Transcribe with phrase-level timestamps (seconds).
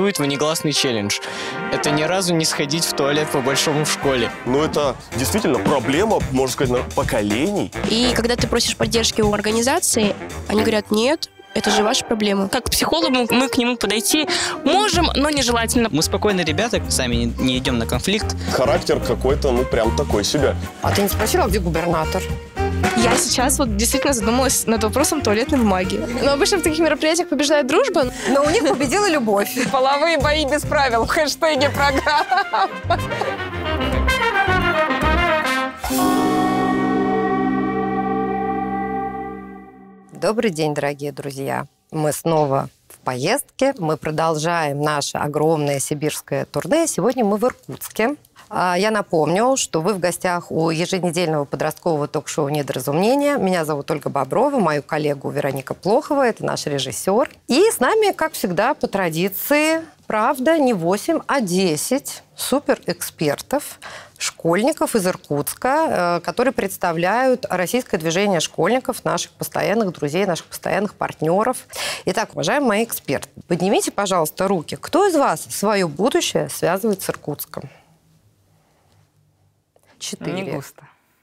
[0.00, 1.18] существует внегласный челлендж.
[1.72, 4.30] Это ни разу не сходить в туалет по-большому в школе.
[4.46, 7.70] Ну, это действительно проблема, можно сказать, на- поколений.
[7.90, 10.14] И когда ты просишь поддержки у организации,
[10.48, 12.48] они говорят, нет, это же ваша проблема.
[12.48, 14.26] Как к психологу мы к нему подойти
[14.64, 15.88] можем, но нежелательно.
[15.90, 18.36] Мы спокойные ребята, сами не, не идем на конфликт.
[18.52, 20.56] Характер какой-то, ну, прям такой себе.
[20.80, 22.22] А ты не спросила, где губернатор?
[23.02, 25.96] Я сейчас вот действительно задумалась над вопросом туалетной бумаги.
[26.22, 28.12] Но обычно в таких мероприятиях побеждает дружба.
[28.28, 29.56] Но у них победила любовь.
[29.72, 32.68] Половые бои без правил в хэштеге программа.
[40.12, 41.66] Добрый день, дорогие друзья.
[41.90, 43.72] Мы снова в поездке.
[43.78, 46.86] Мы продолжаем наше огромное сибирское турне.
[46.86, 48.16] Сегодня мы в Иркутске.
[48.52, 53.38] А, Я напомню, что вы в гостях у еженедельного подросткового ток-шоу «Недоразумение».
[53.38, 57.30] Меня зовут Ольга Боброва, мою коллегу Вероника Плохова, это наш режиссер.
[57.46, 63.78] И с нами, как всегда, по традиции, правда, не 8, а 10 суперэкспертов,
[64.18, 71.68] школьников из Иркутска, э, которые представляют российское движение школьников, наших постоянных друзей, наших постоянных партнеров.
[72.06, 74.76] Итак, уважаемые мои эксперты, поднимите, пожалуйста, руки.
[74.80, 77.70] Кто из вас свое будущее связывает с Иркутском?
[80.00, 80.52] Четыре.
[80.52, 80.82] густо.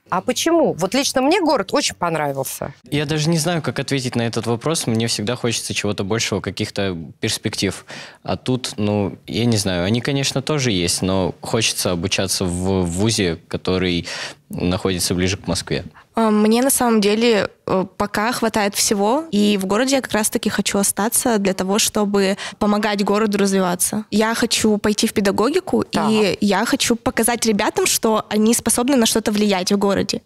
[0.10, 0.74] А почему?
[0.74, 2.74] Вот лично мне город очень понравился.
[2.90, 4.88] Я даже не знаю, как ответить на этот вопрос.
[4.88, 7.86] Мне всегда хочется чего-то большего, каких-то перспектив.
[8.24, 13.38] А тут, ну, я не знаю, они, конечно, тоже есть, но хочется обучаться в вузе,
[13.50, 14.08] который
[14.50, 15.84] находится ближе к Москве.
[16.18, 20.50] А, Мне на самом деле э, пока хватает всего, и в городе я как раз-таки
[20.50, 24.06] хочу остаться для того, чтобы помогать городу развиваться.
[24.10, 26.10] Я хочу пойти в педагогику, Так.
[26.10, 30.24] и я хочу показать ребятам, что они способны на что-то влиять в городе.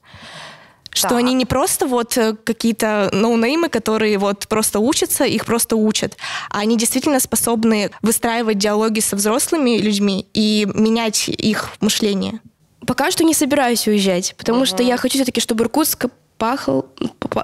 [0.91, 1.17] Что Так.
[1.17, 6.15] они не просто вот э, какие-то ноунеймы, которые вот просто учатся, их просто учат,
[6.49, 12.39] а они действительно способны выстраивать диалоги со взрослыми людьми и менять их мышление.
[12.85, 16.05] Пока что не собираюсь уезжать, потому что я хочу все-таки, чтобы Иркутск
[16.37, 16.87] пахал,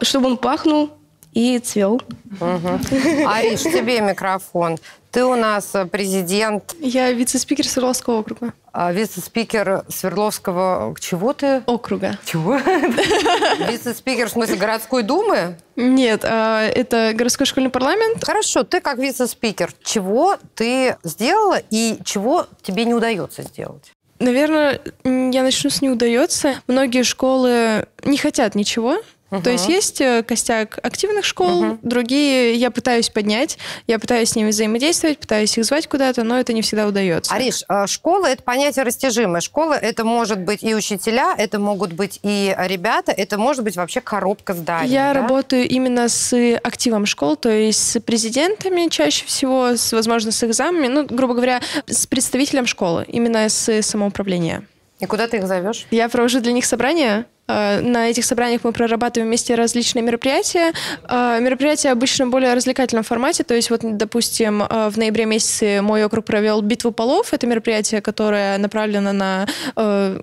[0.02, 0.92] чтобы он пахнул
[1.34, 2.02] и цвел.
[2.42, 4.78] Ариш, тебе микрофон.
[5.12, 8.54] Ты у нас э, президент, Я вице-спикер Свердловского округа.
[8.74, 10.96] э, вице-спикер Свердловского...
[11.00, 11.64] Чего ты?
[11.66, 12.18] Округа.
[12.26, 12.58] Чего?
[13.70, 15.58] Вице-спикер, в смысле, городской думы?
[15.76, 18.24] Нет, а, это городской школьный парламент.
[18.24, 23.94] Хорошо, ты как вице-спикер, чего ты сделала и чего тебе не удается сделать?
[24.20, 26.62] Наверное, я начну с «не удается».
[26.68, 29.02] Многие школы не хотят ничего.
[29.30, 34.50] То есть есть э, костяк активных школ, другие я пытаюсь поднять, я пытаюсь с ними
[34.50, 37.34] взаимодействовать, пытаюсь их звать куда-то, но это не всегда удается.
[37.34, 39.42] Ариш, э, школа– это понятие растяжимое.
[39.42, 44.00] Школа– это может быть и учителя, это могут быть и ребята, это может быть вообще
[44.00, 44.92] коробка зданий.
[44.92, 45.22] Я да?
[45.22, 46.34] работаю именно с
[46.64, 51.62] активом школ, то есть с президентами чаще всего, с, возможно, с экзаменами, ну, грубо говоря,
[51.86, 54.64] с представителем школы, именно с самоуправления.
[55.00, 55.86] И куда ты их зовешь?
[55.92, 57.26] Я провожу для них собрания.
[57.48, 60.74] Э, На этих собраниях мы прорабатываем вместе различные мероприятия.
[61.08, 63.44] Э, Мероприятия обычно в более развлекательном формате.
[63.44, 67.34] То есть, вот, допустим, э, в ноябре месяце мой округ провел битву полов.
[67.34, 69.48] Это мероприятие, которое направлено на,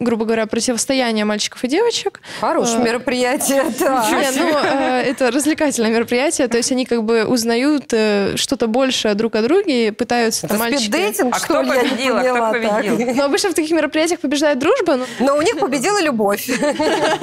[0.00, 2.20] грубо говоря, противостояние мальчиков и девочек.
[2.40, 4.06] Хорошее мероприятие, да.
[4.10, 9.42] Не, ну, это развлекательное мероприятие, то есть они как бы узнают что-то больше друг о
[9.42, 11.68] друге, и пытаются Это спиддейтинг, А что кто ли?
[11.70, 13.14] Я не победил, а кто победил?
[13.14, 16.48] Но обычно в таких мероприятиях побеждает дружба, но Но у них победила любовь.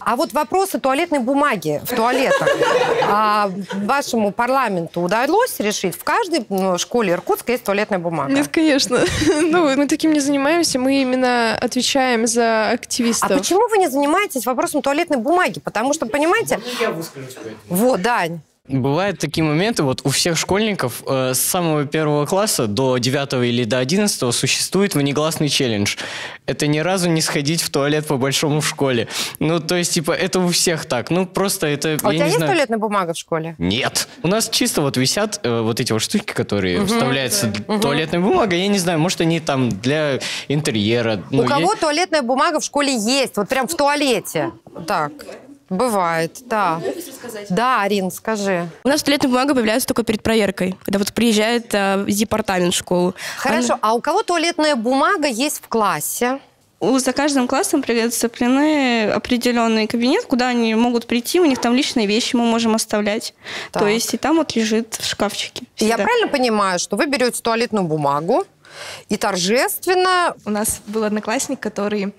[0.00, 2.48] А вот вопросы туалетной бумаги в туалетах
[3.06, 3.50] а,
[3.84, 5.94] вашему парламенту удалось решить?
[5.96, 8.32] В каждой ну, школе Иркутска есть туалетная бумага.
[8.32, 9.00] Нет, конечно.
[9.42, 13.36] Ну, мы таким не занимаемся, мы именно отвечаем за А активистов.
[13.36, 15.60] почему вы не занимаетесь вопросом туалетной бумаги?
[15.60, 16.58] Потому что, понимаете...
[17.68, 18.40] Вот, Дань.
[18.68, 23.64] Бывают такие моменты, вот у всех школьников э, с самого первого класса до девятого или
[23.64, 25.96] до одиннадцатого существует внегласный челлендж.
[26.46, 29.08] Это ни разу не сходить в туалет по-большому в школе.
[29.38, 31.10] Ну, то есть, типа, это у всех так.
[31.10, 32.52] Ну, просто это, А у я тебя есть знаю...
[32.52, 33.54] туалетная бумага в школе?
[33.58, 34.08] Нет.
[34.22, 38.54] У нас чисто вот висят э, вот эти вот штуки, которые вставляются туалетная бумага.
[38.54, 41.22] Я не знаю, может, они там для интерьера.
[41.30, 43.36] Ну, у я- кого туалетная бумага в школе есть?
[43.36, 44.50] Вот прям в туалете.
[44.86, 45.12] Так,
[45.70, 46.80] бывает, да.
[47.50, 48.68] Да, Арин, скажи.
[48.84, 53.14] У нас туалетная бумага появляется только перед проверкой, когда вот приезжает э, департамент в школу.
[53.36, 56.40] Хорошо, а у кого туалетная бумага есть в классе?
[56.80, 62.06] У- За каждым классом предоставлены определенный кабинет, куда они могут прийти, у них там личные
[62.06, 63.34] вещи мы можем оставлять.
[63.72, 63.82] Так.
[63.82, 65.64] То есть и там вот лежит в шкафчике.
[65.76, 66.04] И Я всегда.
[66.04, 68.44] правильно понимаю, что вы берете туалетную бумагу
[69.08, 70.34] и торжественно...
[70.44, 72.14] У нас был одноклассник, который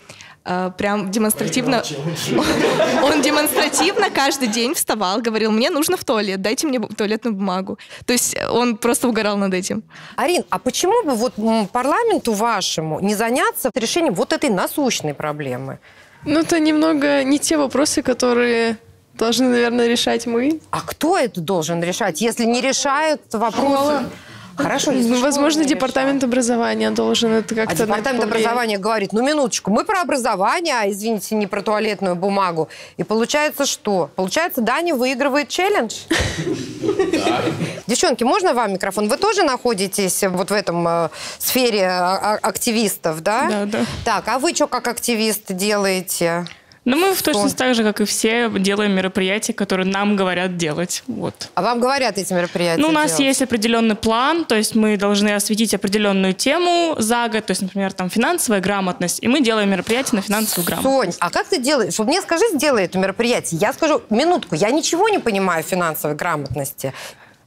[0.78, 1.84] прям демонстративно...
[3.04, 7.78] Он демонстративно каждый день вставал, говорил, мне нужно в туалет, дайте мне туалетную бумагу.
[8.06, 9.84] То есть он просто угорал над этим.
[10.16, 11.34] Арин, а почему бы вот
[11.72, 15.80] парламенту вашему не заняться решением вот этой насущной проблемы?
[16.26, 18.78] Ну, это немного не те вопросы, которые
[19.14, 20.60] должны, наверное, решать мы.
[20.72, 24.06] А кто это должен решать, если не решают вопросы?
[24.64, 29.22] Хорошо, если Ну, возможно, департамент образования должен это А как-то это департамент образования говорит, ну
[29.26, 32.70] минуточку, мы про образование, а извините, не про туалетную бумагу.
[32.98, 34.10] И получается что?
[34.16, 35.96] Получается, Даня выигрывает челлендж?
[37.88, 39.08] Девчонки, можно вам микрофон?
[39.08, 41.10] Вы тоже находитесь вот в этом э,
[41.40, 43.48] сфере а- а- активистов, да?
[43.50, 43.86] Да, да.
[44.06, 46.46] Так, а вы что как активисты делаете?
[46.90, 51.04] Но мы в точности так же, как и все, делаем мероприятия, которые нам говорят делать.
[51.06, 51.50] Вот.
[51.54, 53.20] А вам говорят эти мероприятия Ну, у нас делать?
[53.20, 57.94] есть определенный план, то есть мы должны осветить определенную тему за год, то есть, например,
[57.94, 61.20] там финансовая грамотность, и мы делаем мероприятие на финансовую грамотность.
[61.20, 61.98] Сонь, а как ты делаешь?
[62.00, 63.60] Вот мне скажи, сделай это мероприятие.
[63.62, 66.94] Я скажу, минутку, я ничего не понимаю в финансовой грамотности.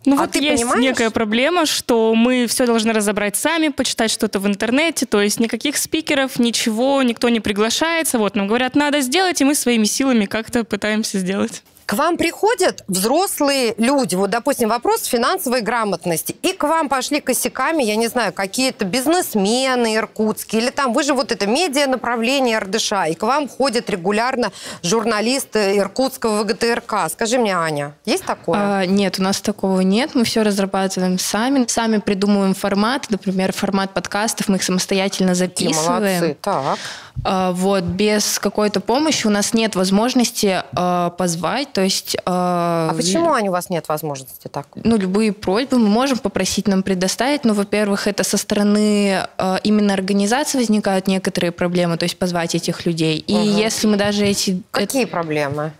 [0.04, 0.82] Ну А вот ты есть понимаешь?
[0.82, 5.76] некая проблема, что мы все должны разобрать сами, почитать что-то в интернете, то есть никаких
[5.76, 8.18] спикеров, ничего, никто не приглашается.
[8.18, 11.62] Вот нам говорят, надо сделать, и мы своими силами как-то пытаемся сделать.
[11.86, 17.82] К вам приходят взрослые люди, вот, допустим, вопрос финансовой грамотности, и к вам пошли косяками,
[17.82, 22.92] я не знаю, какие-то бизнесмены иркутские, или там, вы же вот это медиа направление РДШ,
[23.10, 24.52] и к вам ходят регулярно
[24.82, 27.10] журналисты иркутского ВГТРК.
[27.10, 28.58] Скажи мне, Аня, есть такое?
[28.58, 30.14] А, нет, у нас такого нет.
[30.14, 31.64] Мы все разрабатываем сами.
[31.68, 33.06] Сами придумываем формат.
[33.10, 36.18] Например, формат подкастов мы их самостоятельно записываем.
[36.20, 36.36] молодцы.
[36.40, 36.78] Так.
[37.24, 41.71] А, вот, без какой-то помощи у нас нет возможности а, позвать.
[41.72, 42.16] То есть...
[42.26, 44.66] А, А почему, Аня, у вас нет возможности так?
[44.74, 49.94] ну, любые просьбы мы можем попросить нам предоставить, но, во-первых, это со стороны э, именно
[49.94, 53.18] организации возникают некоторые проблемы, то есть позвать этих людей.
[53.18, 53.56] И Мгм.
[53.56, 54.62] если мы даже эти...
[54.70, 55.72] Какие проблемы?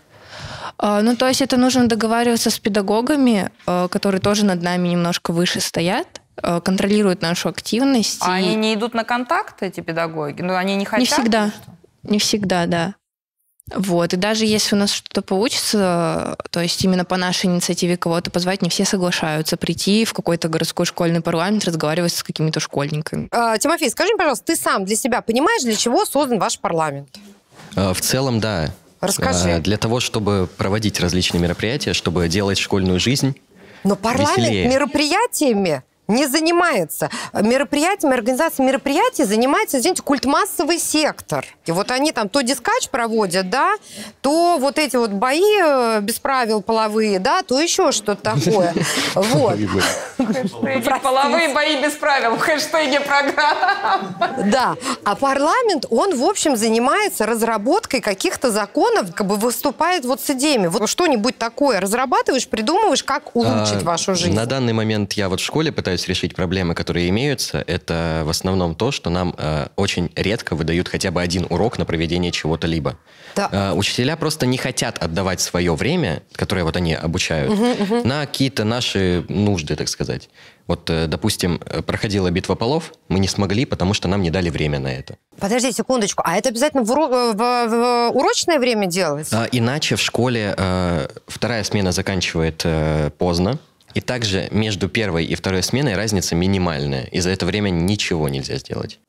[0.77, 5.31] А, Ну, то есть это нужно договариваться с педагогами, э, которые тоже над нами немножко
[5.31, 6.07] выше стоят,
[6.41, 8.17] э, контролируют нашу активность.
[8.21, 10.41] А и- они не идут на контакт, эти педагоги?
[10.41, 10.99] Ну, они не хотят?
[10.99, 11.51] Не всегда.
[12.03, 12.95] Не всегда, да.
[13.73, 14.13] Вот.
[14.13, 18.61] И даже если у нас что-то получится, то есть именно по нашей инициативе кого-то позвать,
[18.61, 23.29] не все соглашаются прийти в какой-то городской школьный парламент, разговаривать с какими-то школьниками.
[23.31, 27.07] А, Тимофей, скажи мне, пожалуйста, ты сам для себя понимаешь, для чего создан ваш парламент?
[27.75, 28.73] Э, В целом, да.
[28.99, 29.49] Расскажи.
[29.49, 33.35] Э, Для того, чтобы проводить различные мероприятия, чтобы делать школьную жизнь
[33.85, 34.67] Но парламент веселее.
[34.67, 37.09] мероприятиями не занимается.
[37.33, 41.45] Мероприятиями, организацией мероприятий занимается, извините, культмассовый сектор.
[41.65, 43.75] И вот они там то дискач проводят, да,
[44.21, 48.73] то вот эти вот бои э, без правил половые, да, то еще что-то такое.
[49.15, 49.57] Вот.
[51.01, 54.13] «Половые бои без правил» в хэштеге программы.
[54.45, 54.75] Да.
[55.03, 60.67] А парламент, он, в общем, занимается разработкой каких-то законов, как бы выступает вот с идеями.
[60.67, 64.33] Вот что-нибудь такое разрабатываешь, придумываешь, как улучшить А, вашу жизнь.
[64.33, 67.63] На данный момент я вот в школе пытаюсь решить проблемы, которые имеются.
[67.67, 71.85] Это в основном то, что нам э, очень редко выдают хотя бы один урок на
[71.85, 72.97] проведение чего-то либо.
[73.35, 73.49] Да.
[73.51, 78.07] Э, учителя просто не хотят отдавать свое время, которое вот они обучают, Мгм, мгм.
[78.07, 80.29] на какие-то наши нужды, так сказать.
[80.67, 84.49] Вот, э, допустим, э, проходила битва полов, мы не смогли, потому что нам не дали
[84.49, 85.17] время на это.
[85.39, 89.27] Подожди секундочку, а это обязательно в, уро- в- в урочное время делать?
[89.33, 93.57] А, иначе в школе э, вторая смена заканчивает э, поздно.
[93.93, 97.05] И также между первой и второй сменой разница минимальная.
[97.05, 98.99] И за это время ничего нельзя сделать.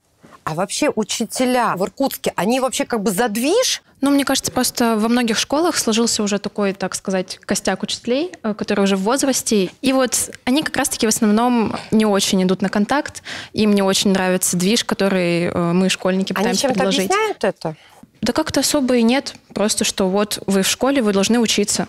[0.45, 3.83] А вообще учителя в Иркутске, они вообще как бы задвиж?
[4.03, 8.53] Ну, мне кажется, просто во многих школах сложился уже такой, так сказать, костяк учителей, э,
[8.53, 9.71] которые уже в возрасте.
[9.81, 13.23] И вот они как раз-таки в основном не очень идут на контакт.
[13.55, 17.07] Им не очень нравится движ, который э, мы, школьники, Они пытаемся чем-то предложить.
[17.07, 17.77] объясняют это?
[18.21, 19.35] Да как-то особо и нет.
[19.55, 21.89] Просто что вот вы в школе, вы должны учиться.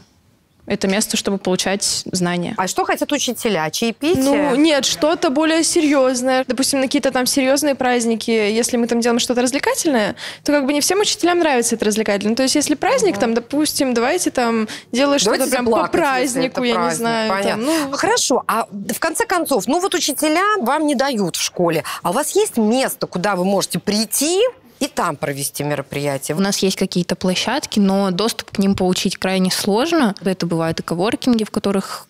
[0.67, 2.55] Это место, чтобы получать знания.
[2.57, 3.69] А что хотят учителя?
[3.69, 4.23] Чаепитие?
[4.23, 6.43] Ну, нет, что-то более серьезное.
[6.47, 10.73] Допустим, на какие-то там серьезные праздники, если мы там делаем что-то развлекательное, то как бы
[10.73, 12.35] не всем учителям нравится это развлекательное.
[12.35, 16.69] То есть, если праздник, там, допустим, давайте там делаешь что-то Давайте прям по празднику, я
[16.69, 17.29] не праздник, знаю.
[17.29, 17.65] там, понятно.
[17.65, 22.09] ну, Хорошо, а в конце концов, ну вот учителя вам не дают в школе, а
[22.09, 24.41] у вас есть место, куда вы можете прийти
[24.79, 26.35] и там провести мероприятие?
[26.35, 30.15] У нас есть какие-то площадки, но доступ к ним получить крайне сложно.
[30.21, 32.07] Это бывают и коворкинги, в которых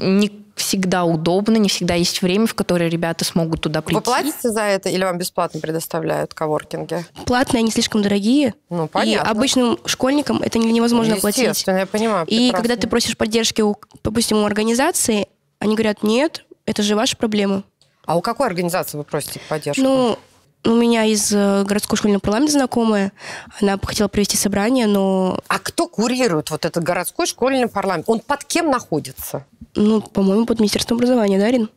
[0.00, 3.96] не всегда удобно, не всегда есть время, в которое ребята смогут туда прийти.
[3.96, 7.04] Вы платите за это или вам бесплатно предоставляют коворкинги?
[7.26, 8.54] Платные, они слишком дорогие.
[8.70, 9.28] Ну, И понятно.
[9.30, 11.42] обычным школьникам это не- невозможно оплатить.
[11.42, 12.24] Естественно, я понимаю.
[12.26, 12.56] И прекрасно.
[12.68, 15.26] когда ты просишь поддержки, у, допустим, у организации,
[15.58, 17.64] они говорят, нет, это же ваши проблемы.
[18.06, 19.82] А у какой организации вы просите поддержку?
[19.82, 20.18] Ну,
[20.66, 23.12] У меня из э, городской школьного парламента знакомая.
[23.60, 25.38] Она бы хотела провести собрание, но...
[25.48, 28.06] А кто курирует вот этот городской школьный парламент?
[28.08, 29.44] Он под кем находится?
[29.74, 31.68] Ну, по-моему, под Министерством образования, да, Рин?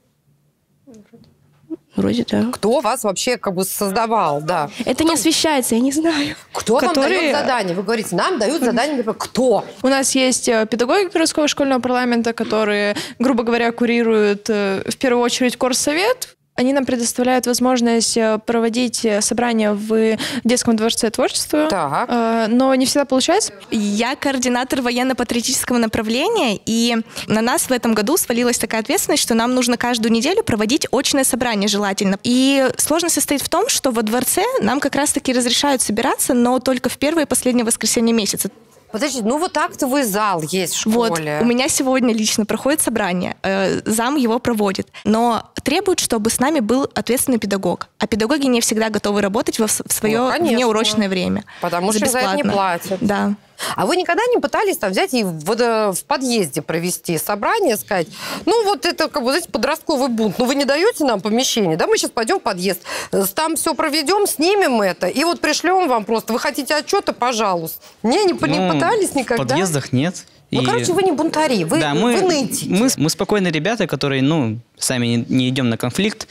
[1.98, 2.46] Вроде да.
[2.54, 4.70] Кто вас вообще как бы создавал, да?
[4.86, 6.36] Это не освещается, я не знаю.
[6.54, 7.76] Кто вам Которые- дает задание?
[7.76, 9.04] Вы говорите, нам дают задание.
[9.04, 9.66] Кто?
[9.82, 15.24] У нас есть э, педагоги городского школьного парламента, которые, грубо говоря, курируют э, в первую
[15.24, 16.37] очередь корсовет.
[16.58, 21.68] Они нам предоставляют возможность э, проводить э, собрания в детском дворце творчества,
[22.10, 23.54] Э, но не всегда получается.
[23.70, 26.98] Я координатор военно-патриотического направления, и
[27.28, 31.24] на нас в этом году свалилась такая ответственность, что нам нужно каждую неделю проводить очное
[31.24, 32.18] собрание желательно.
[32.24, 36.90] И сложность состоит в том, что во дворце нам как раз-таки разрешают собираться, но только
[36.90, 38.50] в первое и последнее воскресенье месяца.
[38.92, 41.40] Подожди, ну вот актовый зал есть в Вот, школе.
[41.42, 46.60] у меня сегодня лично проходит собрание, э, зам его проводит, но требует, чтобы с нами
[46.62, 47.90] был ответственный педагог.
[48.00, 50.56] А педагоги не всегда готовы работать во, в свое Ну, конечно.
[50.58, 51.44] внеурочное время.
[51.62, 52.52] Потому что за это не бесплатно.
[52.54, 52.98] платят.
[53.02, 53.34] Да.
[53.76, 58.08] А вы никогда не пытались там взять и в, водо- в подъезде провести собрание, сказать,
[58.46, 61.88] ну вот это, как бы, знаете, подростковый бунт, ну вы не даете нам помещение, да,
[61.88, 66.06] мы сейчас пойдем в подъезд, э, там все проведем, снимем это, и вот пришлем вам
[66.06, 67.80] просто, вы хотите отчета, пожалуйста.
[68.04, 69.44] Не, не, не Ну, пытались никогда?
[69.44, 70.26] В подъездах нет.
[70.52, 72.70] Ну, И- короче, вы не бунтари, вы, да, мы, вы нытики.
[72.70, 76.28] мы, мы спокойные ребята, которые, ну, сами не, не идем на конфликт.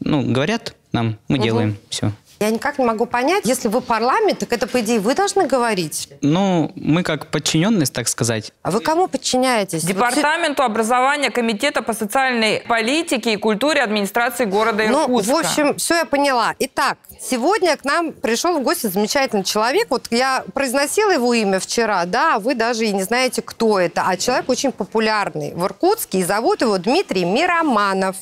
[0.00, 1.44] Ну, говорят нам, мы Мгм.
[1.44, 2.12] делаем все.
[2.40, 6.08] Я никак не могу понять, если вы парламент, так это, по идее, вы должны говорить.
[6.20, 8.52] Ну, мы как подчиненность, так сказать.
[8.62, 9.82] А вы кому подчиняетесь?
[9.84, 15.32] Департаменту образования Комитета по социальной политике и культуре администрации города Ну, Иркутска.
[15.32, 16.54] в общем, все я поняла.
[16.60, 19.88] Итак, сегодня к нам пришел в гости замечательный человек.
[19.90, 24.04] Вот я произносила его имя вчера, да, а вы даже и не знаете, кто это.
[24.06, 28.16] А человек очень популярный в Иркутске, и зовут его Дмитрий Мироманов.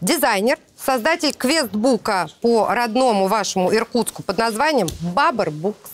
[0.00, 5.90] Дизайнер, создатель квестбука по родному вашему Иркутску под названием «Бабр Букс».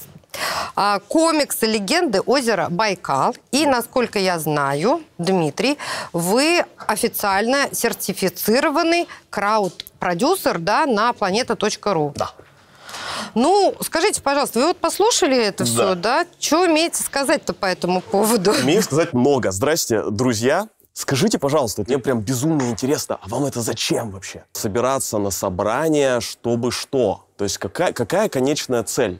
[0.76, 3.34] А, комиксы «Легенды озера Байкал».
[3.50, 5.76] И, насколько я знаю, Дмитрий,
[6.12, 12.12] вы официально сертифицированный крауд-продюсер да, на planeta.ru.
[12.14, 12.30] Да.
[13.34, 15.70] Ну, скажите, пожалуйста, вы вот послушали это Да.
[15.70, 16.26] все, да?
[16.38, 18.52] Что умеете сказать-то по этому поводу?
[18.52, 19.50] Умею сказать много.
[19.52, 20.68] Здрасте, друзья.
[21.00, 24.44] Скажите, пожалуйста, мне прям безумно интересно, а вам это зачем вообще?
[24.52, 27.24] Собираться на собрание, чтобы что?
[27.38, 29.18] То есть какая, какая конечная цель?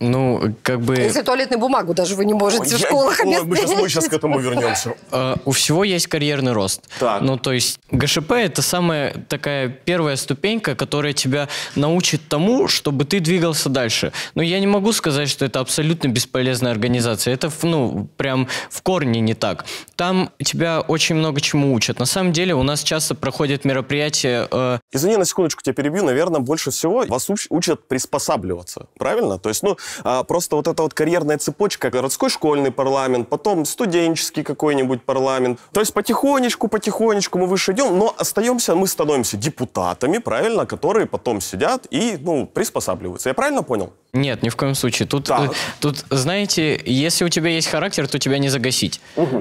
[0.00, 0.96] Ну, как бы...
[0.96, 3.90] Если туалетную бумагу даже вы не можете в Я- школах Ой, мы, сейчас, мы обеспечить.
[3.92, 4.94] сейчас к этому вернемся.
[5.10, 6.88] Э, у всего есть карьерный рост.
[7.20, 13.20] Ну, то есть ГШП это самая такая первая ступенька, которая тебя научит тому, чтобы ты
[13.20, 14.12] двигался дальше.
[14.34, 17.34] Но я не могу сказать, что это абсолютно бесполезная организация.
[17.34, 19.64] Это, ну, прям в корне не так.
[19.96, 21.98] Там тебя очень много чему учат.
[21.98, 24.46] На самом деле у нас часто проходят мероприятия...
[24.50, 26.04] э, Извини, на секундочку тебя перебью.
[26.04, 28.86] Наверное, больше всего вас уч- учат приспосабливаться.
[28.98, 29.38] Правильно?
[29.38, 34.42] То есть, ну, а, просто вот эта вот карьерная цепочка, городской школьный парламент, потом студенческий
[34.42, 35.58] какой-нибудь парламент.
[35.72, 41.40] То есть потихонечку, потихонечку мы выше идем, но остаемся, мы становимся депутатами, правильно, которые потом
[41.40, 43.28] сидят и, ну, приспосабливаются.
[43.28, 43.92] Я правильно понял?
[44.14, 45.06] Нет, ни в коем случае.
[45.06, 45.50] Тут, э,
[45.80, 49.00] тут, знаете, если у тебя есть характер, то тебя не загасить.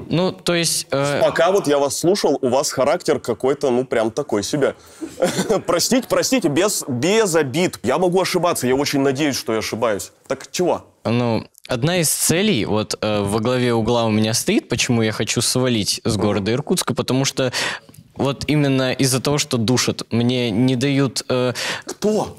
[0.09, 0.88] Ну, то есть...
[0.91, 4.75] э, Пока вот я вас слушал, у вас характер какой-то, ну, прям такой себе.
[5.65, 7.79] Простите, простите, без, без обид.
[7.83, 10.12] Я могу ошибаться, я очень надеюсь, что я ошибаюсь.
[10.27, 10.86] Так чего?
[11.05, 15.39] Ну, одна из целей, вот э, во главе угла у меня стоит, почему я хочу
[15.41, 17.53] свалить с города Иркутска, потому что
[18.15, 21.24] вот именно из-за того, что душат, мне не дают...
[21.29, 21.53] э,
[21.86, 22.38] Кто?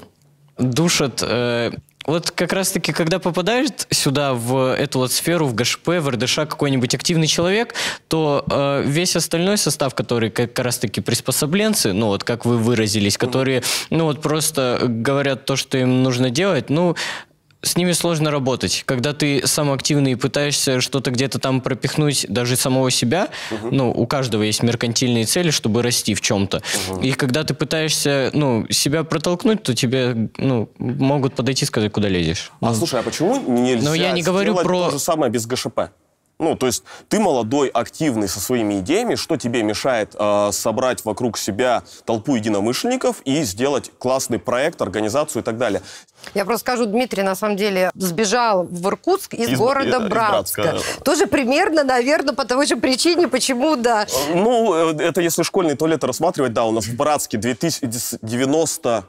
[0.59, 1.23] Душат...
[1.23, 1.71] э,
[2.09, 6.95] вот как раз-таки, когда попадает сюда, в эту вот сферу, в ГШП, в РДШ какой-нибудь
[6.95, 7.75] активный человек,
[8.07, 13.63] то э, весь остальной состав, который как раз-таки приспособленцы, ну вот как вы выразились, которые,
[13.89, 16.95] ну вот просто говорят то, что им нужно делать, ну,
[17.61, 18.83] с ними сложно работать.
[18.85, 23.29] Когда ты сам активный и пытаешься что-то где-то там пропихнуть, даже самого себя,
[23.63, 26.61] ну, у каждого есть меркантильные цели, чтобы расти в чем-то.
[27.01, 32.07] И когда ты пытаешься, ну, себя протолкнуть, то тебе, ну, могут подойти и сказать, куда
[32.07, 32.51] лезешь.
[32.61, 35.79] А слушай, а почему нельзя Но я не говорю про- то же самое без ГШП?
[36.39, 41.37] Ну, то есть ты молодой, активный со своими идеями, что тебе мешает э, собрать вокруг
[41.37, 45.81] себя толпу единомышленников и сделать классный проект, организацию и так далее?
[46.33, 50.61] Я просто скажу, Дмитрий, на самом деле, сбежал в Иркутск из, Из- города из Братска.
[50.61, 51.03] Братска.
[51.03, 54.07] Тоже примерно, наверное, по той же причине, почему, да.
[54.33, 59.03] Ну, э, это если школьный туалет рассматривать, да, у нас в Братске 2090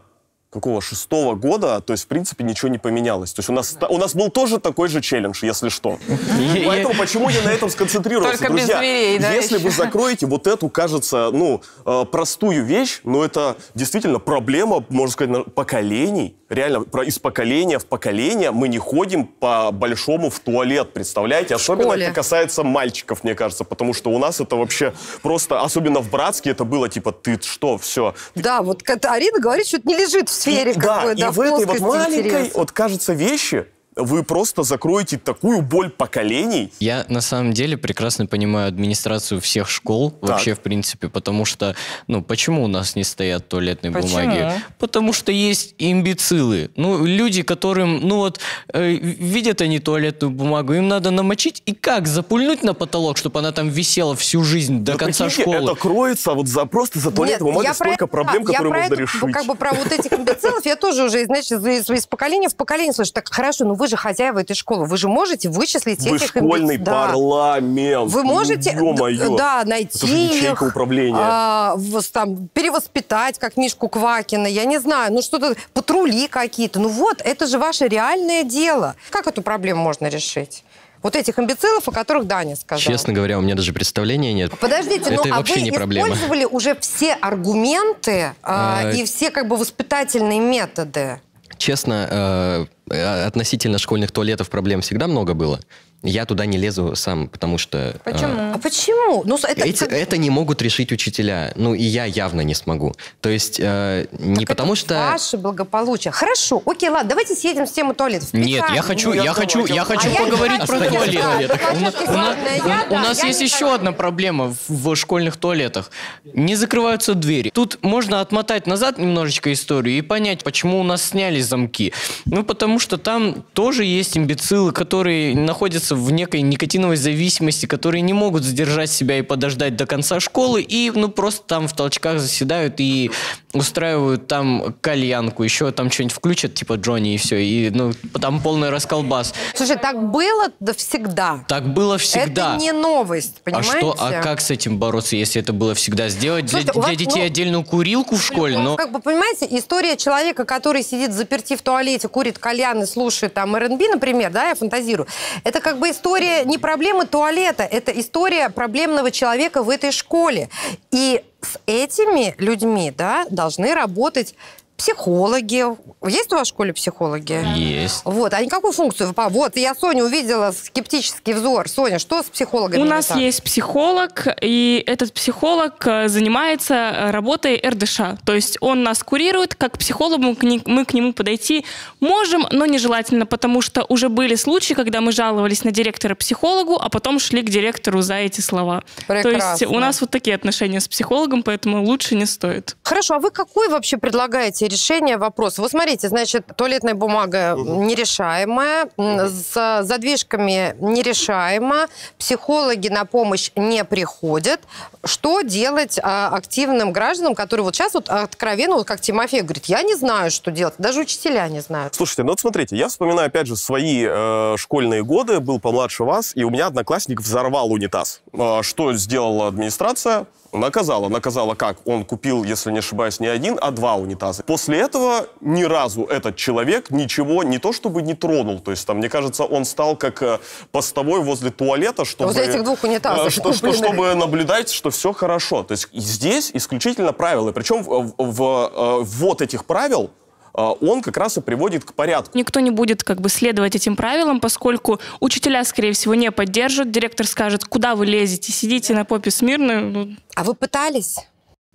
[0.51, 3.33] какого шестого года, то есть, в принципе, ничего не поменялось.
[3.33, 5.99] То есть у нас, у нас был тоже такой же челлендж, если что.
[6.67, 8.39] Поэтому почему я на этом сконцентрировался?
[8.39, 9.65] Только Друзья, дверей, да, если еще?
[9.65, 15.55] вы закроете вот эту, кажется, ну, э, простую вещь, но это действительно проблема, можно сказать,
[15.55, 16.37] поколений.
[16.49, 21.55] Реально, про- из поколения в поколение мы не ходим по большому в туалет, представляете?
[21.55, 24.93] Особенно это касается мальчиков, мне кажется, потому что у нас это вообще
[25.23, 29.77] просто, особенно в Братске, это было типа, ты что, все, Да, вот Арина говорит, что
[29.77, 32.59] это не лежит в сфере да, какой, и да, в этой вот маленькой, интереса.
[32.59, 33.67] вот кажется, вещи
[33.97, 36.73] вы просто закроете такую боль поколений.
[36.81, 40.31] Я на самом деле прекрасно понимаю администрацию всех школ Так.
[40.31, 41.75] вообще в принципе, потому что,
[42.07, 44.09] ну, почему у нас не стоят туалетные Почему?
[44.11, 44.53] бумаги?
[44.79, 46.71] Потому что есть имбецилы.
[46.77, 48.41] Ну, люди, которым, ну вот,
[48.73, 52.07] э, видят они туалетную бумагу, им надо намочить и как?
[52.07, 55.73] Запульнуть на потолок, чтобы она там висела всю жизнь до Вы конца прикиньте, школы?
[55.73, 58.95] Это кроется вот за просто за я про столько это- проблем, я которые про можно
[58.95, 59.33] это, решить.
[59.33, 62.93] Как бы про вот этих имбецилов я тоже уже, значит, из, из поколения в поколение
[62.93, 63.13] слышу.
[63.13, 66.77] Так хорошо, ну вы же хозяева этой школы, вы же можете вычислить Вы этих школьный
[66.77, 66.85] имбецилов.
[66.85, 67.07] Да.
[67.09, 68.13] парламент.
[68.13, 69.37] Вы можете, Ё-моё.
[69.37, 71.17] да, найти их, управления.
[71.19, 71.77] а,
[72.13, 76.79] там, перевоспитать, как Мишку Квакина, я не знаю, ну что-то, патрули какие-то.
[76.79, 78.95] Ну вот, это же ваше реальное дело.
[79.11, 80.63] Как эту проблему можно решить?
[81.03, 82.79] Вот этих имбецилов, о которых Даня сказал.
[82.81, 84.53] Честно говоря, у меня даже представления нет.
[84.59, 86.09] Подождите, это ну а вообще вы не проблема.
[86.09, 91.21] использовали уже все аргументы а, А, и все как бы воспитательные методы?
[91.61, 95.61] Честно, э, э, относительно школьных туалетов проблем всегда много было.
[96.03, 97.95] Я туда не лезу сам, потому что...
[98.05, 99.23] э, А почему?
[99.27, 101.53] Ну, это, Эти- это не могут решить учителя.
[101.57, 102.95] Ну, и я явно не смогу.
[103.21, 104.95] То есть, э, не потому что...
[104.95, 106.11] Ваше благополучие.
[106.11, 108.33] Хорошо, окей, ладно, давайте съедем с темы туалетов.
[108.33, 111.59] Нет, я хочу, я хочу, я хочу А поговорить про Я туалеты.
[111.75, 115.91] не У нас- у У есть еще одна проблема в, в школьных туалетах.
[116.25, 117.51] Не закрываются двери.
[117.51, 121.93] Тут можно отмотать назад немножечко историю и понять, почему у нас сняли замки.
[122.25, 128.13] Ну, потому что там тоже есть имбецилы, которые находятся в некой никотиновой зависимости, которые не
[128.13, 132.77] могут сдержать себя и подождать до конца школы, и, ну, просто там в толчках заседают
[132.79, 133.11] и
[133.53, 138.71] устраивают там кальянку, еще там что-нибудь включат, типа Джонни, и все, и, ну, там полный
[138.71, 139.35] расколбас.
[139.55, 141.45] Слушай, так было да всегда.
[141.49, 142.55] Так было всегда.
[142.55, 143.79] Это не новость, А понимаете?
[143.79, 146.09] что, а как с этим бороться, если это было всегда?
[146.09, 148.57] Сделать для, Слушайте, для вас, детей ну, отдельную курилку в школе?
[148.57, 152.87] Ну, Но как бы, понимаете, история человека, который сидит заперти в туалете, курит кальян и
[152.87, 155.09] слушает там РНБ, например, да, я фантазирую,
[155.45, 160.51] это как бы история не проблемы туалета, это история проблемного человека в этой школе.
[160.93, 164.35] И с этими людьми, да, должны работать
[164.81, 165.65] психологи.
[166.09, 167.39] Есть у вас в школе психологи?
[167.55, 168.01] есть.
[168.05, 169.37] Вот, они какую функцию выполняют?
[169.37, 171.69] Вот, я Соню увидела скептический взор.
[171.69, 173.19] Соня, что с психологами У нас так?
[173.19, 178.01] есть психолог, и этот психолог э, занимается э, работой РДШ.
[178.25, 181.67] То есть он нас курирует, как психологу мы к ни- мы к нему подойти
[182.01, 186.89] можем, но нежелательно, потому что уже были случаи, когда мы жаловались на директора психологу, а
[186.89, 188.83] потом шли к директору за эти слова.
[189.07, 189.69] То есть Прекрасно.
[189.69, 192.77] у нас вот такие отношения с психологом, поэтому лучше не стоит.
[192.83, 195.61] Хорошо, а вы какой вообще предлагаете решение вопроса?
[195.61, 204.61] Вот смотрите, значит, туалетная бумага нерешаемая, м, с задвижками нерешаемо, психологи на помощь не приходят.
[205.05, 209.83] Что делать а, активным гражданам, которые вот сейчас вот откровенно, вот как Тимофей говорит, я
[209.83, 211.95] не знаю, что делать, даже учителя не знают.
[211.95, 216.33] Слушайте, ну вот смотрите, я вспоминаю опять же свои э, школьные годы, был помладше вас,
[216.35, 218.21] и у меня одноклассник взорвал унитаз.
[218.33, 220.27] А, что сделала администрация?
[220.53, 221.09] Наказала.
[221.09, 221.79] Наказала как?
[221.85, 224.43] Он купил, если не ошибаюсь, не один, а два унитаза.
[224.43, 228.59] После этого ни разу этот человек ничего не то чтобы не тронул.
[228.61, 230.39] То есть там, мне кажется, он стал как э,
[230.73, 232.27] постовой возле туалета, чтобы...
[232.33, 235.63] Возле этих двух унитазов э, что- что- чтобы наблюдать, что все хорошо.
[235.63, 237.53] То есть здесь исключительно правила.
[237.53, 240.11] Причем в, в, э, ввод этих правил
[240.53, 242.37] он как раз и приводит к порядку.
[242.37, 246.91] Никто не будет как бы следовать этим правилам, поскольку учителя, скорее всего, не поддержат.
[246.91, 249.81] Директор скажет, куда вы лезете, сидите на попе смирно.
[249.81, 251.17] Ну, А вы пытались?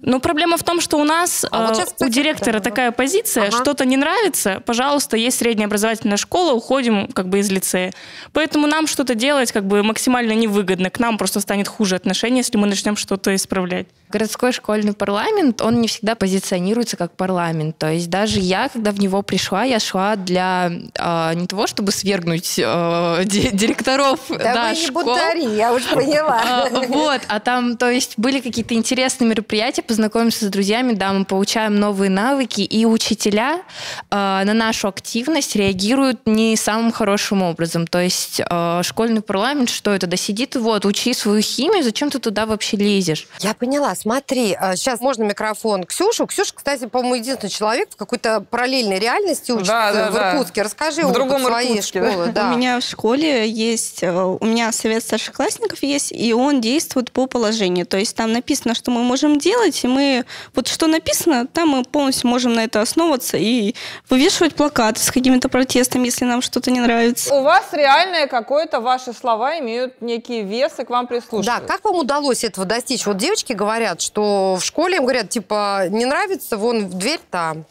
[0.01, 2.59] Но проблема в том, что у нас А вот э, сейчас, у кстати, директора да.
[2.59, 3.57] такая позиция, Ага.
[3.57, 7.93] что-то не нравится, пожалуйста, есть средняя образовательная школа, уходим как бы из лицея.
[8.33, 10.89] Поэтому нам что-то делать как бы максимально невыгодно.
[10.89, 13.87] К нам просто станет хуже отношение, если мы начнем что-то исправлять.
[14.09, 17.77] Городской школьный парламент, он не всегда позиционируется как парламент.
[17.77, 21.91] То есть даже я, когда в него пришла, я шла для э, не того, чтобы
[21.93, 25.03] свергнуть э, ди- директоров Да, да, вы не школ.
[25.05, 26.41] бунтари, я уже поняла.
[26.45, 31.25] А, Вот, а там, то есть, были какие-то интересные мероприятия познакомиться с друзьями, да, мы
[31.25, 33.61] получаем новые навыки, и учителя
[34.09, 37.87] э, на нашу активность реагируют не самым хорошим образом.
[37.87, 40.07] То есть э, школьный парламент, что это?
[40.07, 43.27] Да сиди ты вот, учи свою химию, зачем ты туда вообще лезешь?
[43.39, 46.27] Я поняла, смотри, сейчас можно микрофон Ксюшу.
[46.27, 50.31] Ксюша, кстати, по-моему, единственный человек в какой-то параллельной реальности учится Да, да, в да.
[50.33, 50.61] Иркутске.
[50.61, 52.11] Расскажи В опыт другом своей Иркутске, да.
[52.11, 52.31] школы.
[52.33, 52.51] Да.
[52.53, 57.27] У меня в школе есть, э, у меня совет старшеклассников есть, и он действует по
[57.27, 57.85] положению.
[57.85, 61.83] То есть там написано, что мы можем делать, и мы вот что написано, там мы
[61.83, 63.75] полностью можем на это основываться и
[64.09, 67.33] вывешивать плакаты с какими-то протестами, если нам что-то не нравится.
[67.33, 71.59] У вас реальное какое-то, ваши слова имеют некий вес и к вам прислушиваются.
[71.59, 73.05] Да, как вам удалось этого достичь?
[73.05, 77.65] Вот девочки говорят, что в школе им говорят, типа, не нравится, вон дверь там.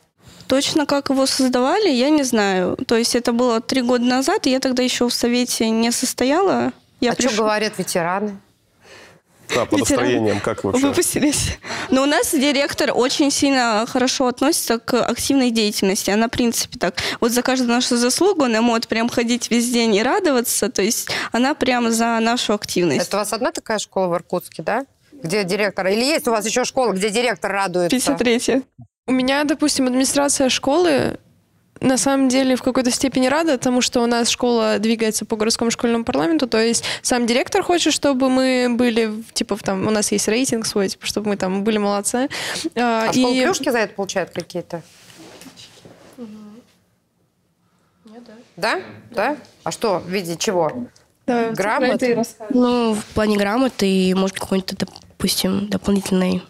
[0.46, 2.76] Точно как его создавали, я не знаю.
[2.86, 6.72] То есть это было три года назад, и я тогда еще в совете не состояла.
[7.00, 8.38] Я а что приш- говорят ветераны?
[9.54, 10.86] Да, по настроениям, как вообще?
[10.86, 11.58] Выпустились.
[11.90, 16.10] Но у нас директор очень сильно хорошо относится к активной деятельности.
[16.10, 19.94] Она, в принципе, так, вот за каждую нашу заслугу она может прям ходить весь день
[19.94, 20.70] и радоваться.
[20.70, 23.06] То есть она прям за нашу активность.
[23.06, 24.86] Это у вас одна такая школа в Иркутске, да?
[25.12, 25.86] Где директор?
[25.86, 27.90] Или есть у вас еще школа, где директор радуется?
[27.96, 28.62] 53
[29.06, 31.18] У меня, допустим, администрация школы
[31.80, 35.70] на самом деле в какой-то степени рада тому, что у нас школа двигается по городскому
[35.70, 40.12] школьному парламенту, то есть сам директор хочет, чтобы мы были, типа, в там, у нас
[40.12, 42.28] есть рейтинг свой, типа, чтобы мы там были молодцы.
[42.74, 44.82] А школа плюшки за это получают какие-то?
[48.56, 48.80] Да?
[49.10, 49.36] Да?
[49.64, 50.86] А что, в виде чего?
[51.26, 52.02] Грамот?
[52.50, 56.42] Ну, в плане грамоты и, может, какой-нибудь, допустим, дополнительной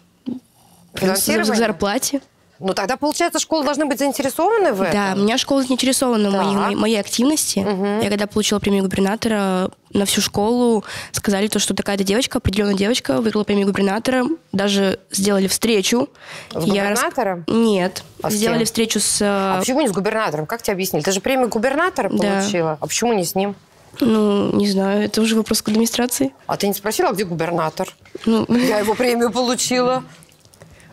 [0.93, 1.55] Финансирование?
[1.55, 2.21] зарплате.
[2.59, 4.93] Ну, тогда, получается, школы должны быть заинтересованы в этом?
[4.93, 6.45] Да, у меня школа заинтересована в Так.
[6.45, 7.59] моей, моей активности.
[8.03, 13.19] Я когда получила премию губернатора, на всю школу сказали то, что такая-то девочка, определенная девочка,
[13.21, 14.25] выиграла премию губернатора.
[14.51, 16.09] Даже сделали встречу.
[16.51, 17.43] С Я рас- губернатором?
[17.47, 18.03] Нет.
[18.21, 18.65] А сделали кем?
[18.65, 19.19] встречу с...
[19.21, 20.45] А э, почему не с губернатором?
[20.45, 21.03] Как тебе объяснили?
[21.03, 22.39] Ты же премию губернатора Да.
[22.39, 22.77] получила.
[22.79, 23.55] А почему не с ним?
[24.01, 26.33] Ну, не знаю, это уже вопрос к администрации.
[26.47, 27.87] А ты не спросила, где губернатор?
[28.25, 30.03] Ну, Я его премию получила.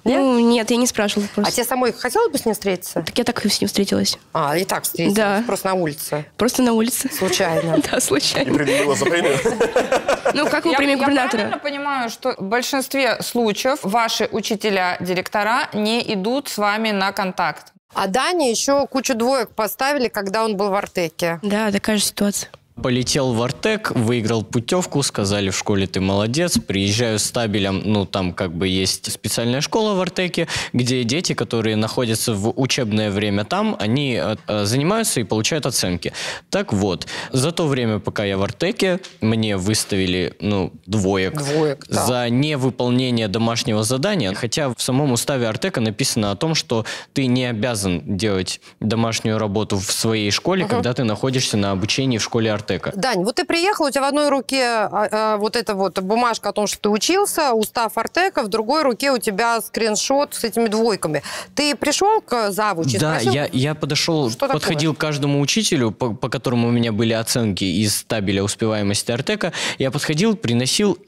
[0.04, 1.52] Ну, нет, я не спрашивала А просто.
[1.52, 3.02] тебе самой хотелось бы с ним встретиться?
[3.02, 4.18] Так я так и с ним встретилась.
[4.32, 5.16] А, и так встретилась?
[5.16, 5.44] Да.
[5.46, 6.24] Просто на улице?
[6.36, 7.08] Просто на улице.
[7.12, 7.78] Случайно?
[7.90, 8.52] Да, случайно.
[8.54, 9.38] Предъявила за премию?
[10.34, 11.40] Ну, как вы я, премию я губернатора?
[11.42, 17.72] правильно понимаю, что в большинстве случаев ваши учителя, директора не идут с вами на контакт?
[17.94, 21.38] А Дане еще кучу двоек поставили, когда он был в Артеке.
[21.42, 22.48] Да, такая же ситуация.
[22.80, 28.32] Полетел в Артек, выиграл путевку, сказали в школе ты молодец, приезжаю с табелем, ну там
[28.32, 33.76] как бы есть специальная школа в Артеке, где дети, которые находятся в учебное время там,
[33.78, 36.14] они э, э, занимаются и получают оценки.
[36.48, 42.06] Так вот, за то время, пока я в Артеке, мне выставили, ну, двоек, Двоек, да.
[42.06, 47.44] за невыполнение домашнего задания, хотя в самом уставе Артека написано о том, что ты не
[47.44, 52.61] обязан делать домашнюю работу в своей школе, когда ты находишься на обучении в школе Артека.
[52.96, 56.50] Дань, вот ты приехал, у тебя в одной руке а, а, вот эта вот бумажка
[56.50, 60.68] о том, что ты учился, устав Артека, в другой руке у тебя скриншот с этими
[60.68, 61.22] двойками.
[61.54, 64.54] Ты пришел к завучу Да, спросил, я, я подошел, Что такое?
[64.54, 69.52] подходил к каждому учителю, по, по которому у меня были оценки из табеля успеваемости Артека.
[69.78, 70.98] Я подходил, приносил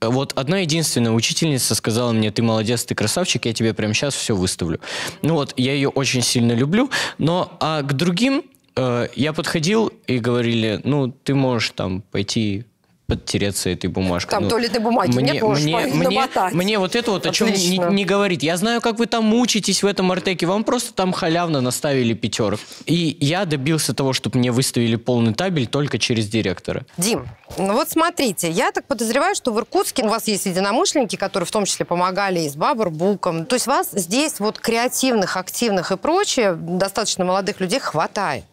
[0.00, 4.34] вот одна единственная учительница сказала мне, ты молодец, ты красавчик, я тебе прямо сейчас все
[4.34, 4.80] выставлю.
[5.22, 8.44] Ну вот, я ее очень сильно люблю, но а к другим
[8.76, 12.64] э, я подходил и говорили, ну, ты можешь там пойти
[13.06, 14.30] подтереться этой бумажкой.
[14.30, 17.48] Там Ну, туалетной бумаги мне, нет, можешь мне, мне, мне вот это вот о чем
[17.48, 18.42] не, не говорит.
[18.42, 20.46] Я знаю, как вы там мучитесь в этом артеке.
[20.46, 22.60] Вам просто там халявно наставили пятерок.
[22.86, 26.86] И я добился того, чтобы мне выставили полный табель только через директора.
[26.96, 31.46] Дим, ну вот смотрите, я так подозреваю, что в Иркутске у вас есть единомышленники, которые
[31.46, 33.44] в том числе помогали и с Бабурбуком.
[33.44, 38.44] То есть вас здесь вот креативных, активных и прочее, достаточно молодых людей хватает.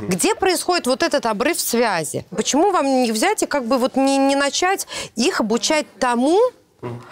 [0.00, 2.24] Где происходит вот этот обрыв связи?
[2.34, 4.86] Почему вам не взять и как бы вот не, не начать
[5.16, 6.38] их обучать тому,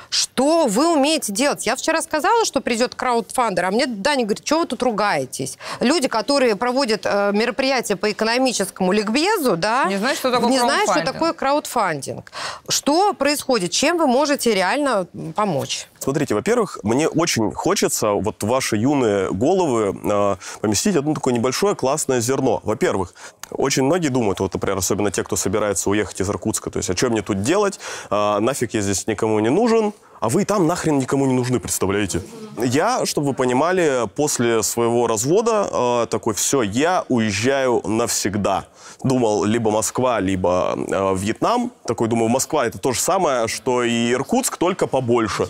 [0.08, 1.66] что вы умеете делать?
[1.66, 5.58] Я вчера сказала, что придет краудфандер, а мне Даня говорит, что вы тут ругаетесь?
[5.80, 10.84] Люди, которые проводят э, мероприятия по экономическому ликбезу, да, Не знают, что такое не знают,
[10.84, 11.12] что краудфандинг.
[11.12, 12.32] такое краудфандинг.
[12.68, 13.70] Что происходит?
[13.70, 15.86] Чем вы можете реально помочь?
[16.00, 21.76] Смотрите, во-первых, мне очень хочется вот в ваши юные головы э, поместить одно такое небольшое
[21.76, 22.60] классное зерно.
[22.64, 23.14] Во-первых,
[23.50, 26.96] очень многие думают, вот, например, особенно те, кто собирается уехать из Иркутска, то есть, а
[26.96, 30.66] что мне тут делать, А, нафиг я здесь никому не нужен, а вы и там
[30.66, 32.22] нахрен никому не нужны, представляете?
[32.58, 38.66] Я, чтобы вы понимали, после своего развода э, такой, все, я уезжаю навсегда.
[39.02, 41.72] Думал, либо Москва, либо э, Вьетнам.
[41.86, 45.48] Такой, думаю, Москва это то же самое, что и Иркутск, только побольше.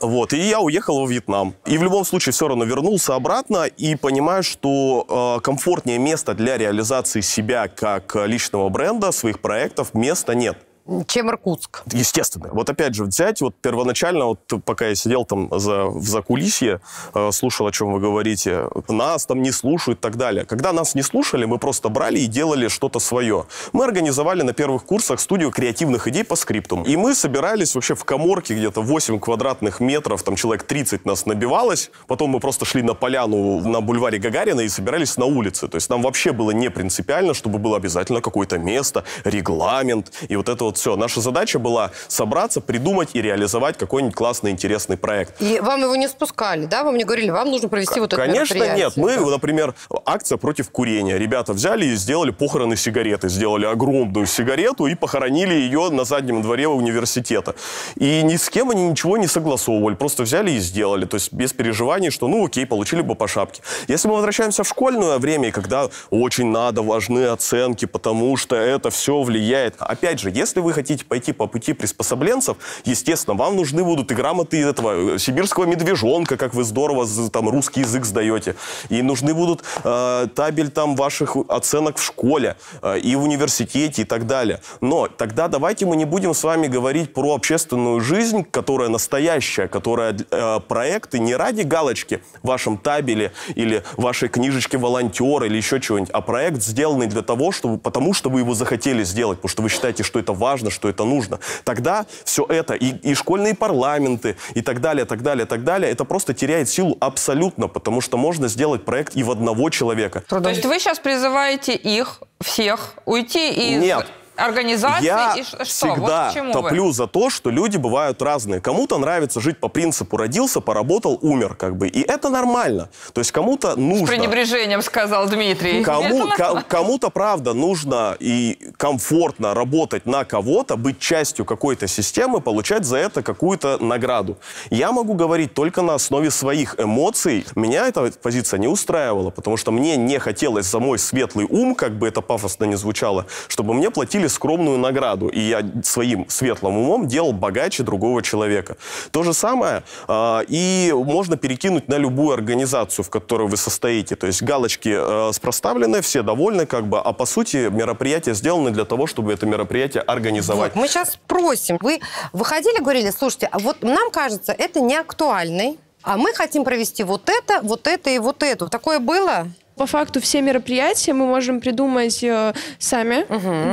[0.00, 1.54] Вот, и я уехал во Вьетнам.
[1.66, 6.58] И в любом случае все равно вернулся обратно и понимаю, что э, комфортнее места для
[6.58, 10.58] реализации себя как личного бренда, своих проектов, места нет.
[11.06, 11.82] Чем Иркутск?
[11.92, 12.48] Естественно.
[12.52, 16.80] Вот опять же, взять вот первоначально, вот пока я сидел там за, в закулисье,
[17.14, 20.44] э, слушал, о чем вы говорите, нас там не слушают и так далее.
[20.44, 23.46] Когда нас не слушали, мы просто брали и делали что-то свое.
[23.72, 26.84] Мы организовали на первых курсах студию креативных идей по скриптум.
[26.84, 31.90] И мы собирались вообще в коморке где-то 8 квадратных метров, там человек 30 нас набивалось.
[32.06, 35.66] Потом мы просто шли на поляну на бульваре Гагарина и собирались на улице.
[35.68, 40.48] То есть нам вообще было не принципиально, чтобы было обязательно какое-то место, регламент и вот
[40.48, 40.96] это вот все.
[40.96, 45.40] Наша задача была собраться, придумать и реализовать какой-нибудь классный, интересный проект.
[45.40, 46.84] И вам его не спускали, да?
[46.84, 48.96] Вам не говорили, вам нужно провести вот это Конечно, нет.
[48.96, 51.18] Мы, например, акция против курения.
[51.18, 53.28] Ребята взяли и сделали похороны сигареты.
[53.28, 57.54] Сделали огромную сигарету и похоронили ее на заднем дворе университета.
[57.96, 59.94] И ни с кем они ничего не согласовывали.
[59.94, 61.04] Просто взяли и сделали.
[61.04, 63.62] То есть без переживаний, что ну окей, получили бы по шапке.
[63.88, 69.22] Если мы возвращаемся в школьное время, когда очень надо, важны оценки, потому что это все
[69.22, 69.74] влияет.
[69.78, 74.62] Опять же, если вы хотите пойти по пути приспособленцев, естественно, вам нужны будут и грамоты
[74.62, 78.56] этого э, сибирского медвежонка, как вы здорово там русский язык сдаете.
[78.88, 84.04] И нужны будут э, табель там ваших оценок в школе э, и в университете и
[84.04, 84.60] так далее.
[84.80, 90.16] Но тогда давайте мы не будем с вами говорить про общественную жизнь, которая настоящая, которая
[90.30, 96.10] э, проекты не ради галочки в вашем табеле или вашей книжечке волонтер или еще чего-нибудь,
[96.12, 99.68] а проект сделанный для того, чтобы, потому что вы его захотели сделать, потому что вы
[99.68, 101.38] считаете, что это важно, что это нужно.
[101.64, 106.04] Тогда все это, и, и школьные парламенты, и так далее, так далее, так далее, это
[106.04, 110.22] просто теряет силу абсолютно, потому что можно сделать проект и в одного человека.
[110.28, 114.06] То есть вы сейчас призываете их всех уйти из Нет.
[114.36, 115.64] Организации Я и что?
[115.64, 116.92] всегда вот топлю вы?
[116.92, 118.60] за то, что люди бывают разные.
[118.60, 121.88] Кому-то нравится жить по принципу родился, поработал, умер, как бы.
[121.88, 122.88] И это нормально.
[123.12, 124.06] То есть кому-то С нужно...
[124.06, 125.82] пренебрежением сказал Дмитрий.
[125.82, 126.28] Кому,
[126.68, 133.22] кому-то, правда, нужно и комфортно работать на кого-то, быть частью какой-то системы, получать за это
[133.22, 134.38] какую-то награду.
[134.70, 137.46] Я могу говорить только на основе своих эмоций.
[137.54, 141.98] Меня эта позиция не устраивала, потому что мне не хотелось за мой светлый ум, как
[141.98, 145.28] бы это пафосно не звучало, чтобы мне платили скромную награду.
[145.28, 148.76] И я своим светлым умом делал богаче другого человека.
[149.10, 154.16] То же самое а, и можно перекинуть на любую организацию, в которой вы состоите.
[154.16, 158.84] То есть галочки э, проставлены, все довольны, как бы, а по сути мероприятие сделано для
[158.84, 160.74] того, чтобы это мероприятие организовать.
[160.74, 161.78] Вот, мы сейчас спросим.
[161.80, 162.00] Вы
[162.32, 167.28] выходили, говорили, слушайте, а вот нам кажется, это не актуальный, а мы хотим провести вот
[167.28, 168.68] это, вот это и вот это.
[168.68, 169.48] Такое было?
[169.76, 173.26] По факту все мероприятия мы можем придумать э, сами,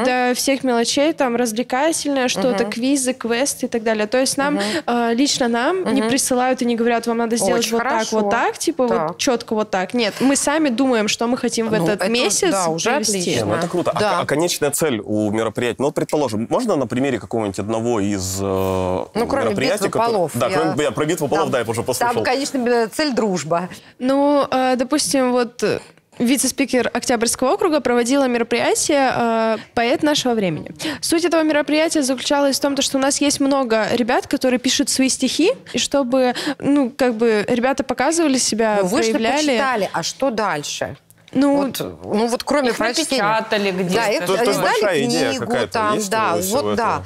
[0.04, 2.72] до всех мелочей, там развлекательное что-то, Мгм.
[2.72, 4.06] квизы, квесты и так далее.
[4.06, 6.10] То есть нам, э, лично нам не Мгм.
[6.10, 8.20] присылают и не говорят, вам надо сделать Очень вот так, хорошо.
[8.20, 9.08] вот так, типа Так.
[9.08, 9.94] вот четко вот так.
[9.94, 13.36] Нет, мы сами думаем, что мы хотим в Ну, этот это, месяц да, уже провести.
[13.36, 13.92] Не, ну это круто.
[13.96, 14.20] А Да.
[14.20, 15.78] А, конечная цель у мероприятия?
[15.80, 20.12] Ну, вот, предположим, можно на примере какого-нибудь одного из э, Ну, кроме мероприятий, битвы которое-
[20.18, 22.14] полов, Да, я- кроме я про битву полов, Там- да, я уже послушал.
[22.16, 23.70] Там, конечно, цель дружба.
[24.00, 25.80] Ну, э, допустим, вот э,
[26.20, 30.72] вице-спикер Октябрьского округа проводила мероприятие э, «Поэт нашего времени».
[31.02, 34.90] Суть этого мероприятия заключалась в том, то, что у нас есть много ребят, которые пишут
[34.90, 39.46] свои стихи, и чтобы, ну, как бы ребята показывали себя, Ну, вышли, проявляли.
[39.48, 40.98] почитали, а что дальше?
[41.36, 43.24] Ну, вот, ну вот кроме Их прочтения.
[43.24, 43.94] напечатали где-то.
[43.96, 46.84] Да, их То- издали большая идея книгу, какая-то там, да, вот да.
[46.84, 47.06] этого?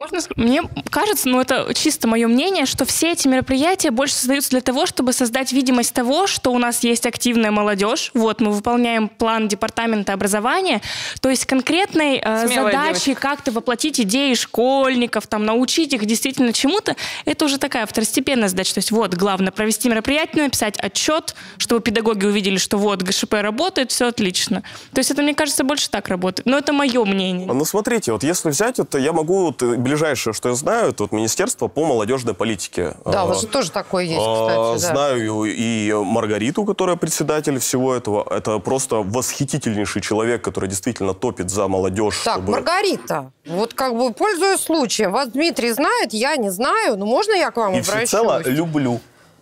[0.00, 4.62] Можно Мне кажется, ну это чисто мое мнение, что все эти мероприятия больше создаются для
[4.62, 8.10] того, чтобы создать видимость того, что у нас есть активная молодежь.
[8.14, 10.80] Вот мы выполняем план департамента образования,
[11.20, 16.96] то есть конкретной э, Смелая задачей как-то воплотить идеи школьников, там научить их действительно чему-то,
[17.26, 18.72] это уже такая второстепенная задача.
[18.72, 23.90] То есть вот главное провести мероприятие, написать отчет, чтобы педагоги увидели, что вот ГШП работает,
[23.90, 24.62] все отлично.
[24.94, 26.46] То есть это мне кажется больше так работает.
[26.46, 27.46] Но это мое мнение.
[27.46, 31.02] Ну, смотрите, вот если взять это, я могу, вот, э, ближайшее, что я знаю, это
[31.02, 32.94] вот Министерство по молодежной политике.
[33.04, 34.82] Да, А, у вас же тоже такое есть, а, кстати.
[34.82, 34.88] да.
[34.94, 38.26] Знаю и Маргариту, которая председатель всего этого.
[38.30, 42.20] Это просто восхитительнейший человек, который действительно топит за молодежь.
[42.24, 47.06] Так, чтобы- Маргарита, вот как бы пользуясь случаем, вас Дмитрий знает, я не знаю, ну
[47.06, 48.08] можно я к вам И обращусь?
[48.08, 49.00] всецело люблю.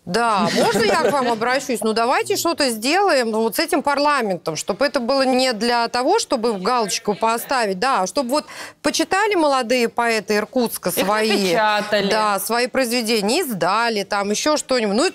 [0.08, 1.80] Да, можно я к вам обращусь?
[1.82, 6.18] Ну, давайте что-то сделаем ну, вот с этим парламентом, чтобы это было не для того,
[6.18, 8.46] чтобы галочку поставить, да, а чтобы вот
[8.82, 11.52] почитали молодые поэты Иркутска свои.
[12.08, 14.96] Да, свои произведения, издали, там еще что-нибудь.
[14.96, 15.10] Ну,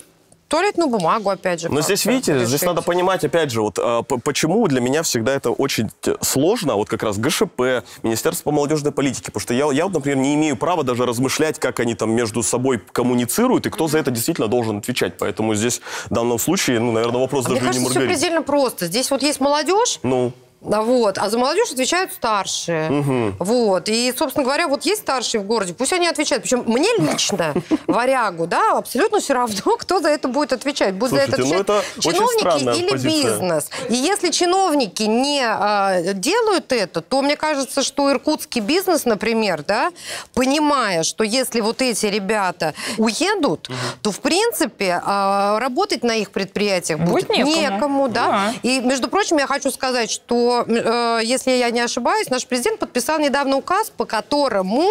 [0.53, 1.69] туалетную бумагу, опять же.
[1.69, 5.49] Но здесь, видите, здесь надо понимать, опять же, вот а, почему для меня всегда это
[5.49, 5.89] очень
[6.21, 7.59] сложно, вот как раз ГШП,
[8.03, 11.57] Министерство по молодежной политике, потому что я, я вот, например, не имею права даже размышлять,
[11.57, 15.17] как они там между собой коммуницируют и кто за это действительно должен отвечать.
[15.17, 18.07] Поэтому здесь в данном случае, ну, наверное, вопрос А Мне даже и не кажется, все
[18.07, 18.85] предельно просто.
[18.85, 20.33] Здесь вот есть молодежь, Ну,
[20.63, 22.89] вот, а за молодежь отвечают старшие.
[22.89, 23.35] Мгм.
[23.39, 23.89] Вот.
[23.89, 26.43] И, собственно говоря, вот есть старшие в городе, пусть они отвечают.
[26.43, 27.53] Причем мне лично,
[27.87, 30.93] варягу, да, абсолютно все равно, кто за это будет отвечать.
[30.95, 33.31] Будет за это Слушайте, ну отвечать это чиновники или позиция.
[33.31, 33.69] бизнес.
[33.89, 39.91] И если чиновники не а, делают это, то мне кажется, что иркутский бизнес, например, да,
[40.33, 43.69] понимая, что если вот эти ребята уедут,
[44.01, 47.55] то, в принципе, а, работать на их предприятиях будет, Будет некому.
[47.61, 48.23] некому, да.
[48.23, 48.53] Да.
[48.63, 53.19] И, между прочим, я хочу сказать, что, э, если я не ошибаюсь, наш президент подписал
[53.19, 54.87] недавно указ, по которому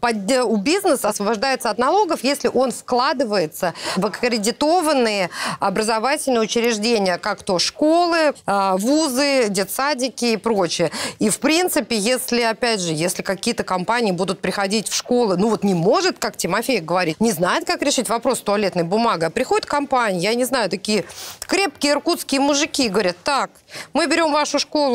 [0.00, 5.30] под- у бизнеса освобождается от налогов, если он вкладывается в аккредитованные
[5.60, 10.90] образовательные учреждения, как то школы, э, вузы, детсадики и прочее.
[11.18, 15.64] И, в принципе, если, опять же, если какие-то компании будут приходить в школы, ну вот
[15.64, 20.20] не может, как Тимофей говорит, не знает, как решить вопрос туалетной бумагой, а приходит компания,
[20.20, 21.04] я не знаю, такие
[21.46, 23.50] крепкие иркутские мужики, говорят, так,
[23.92, 24.85] мы берем вашу школу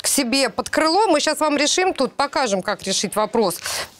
[0.00, 3.56] к себе под крыло, мы сейчас вам решим, тут покажем, как решить вопрос.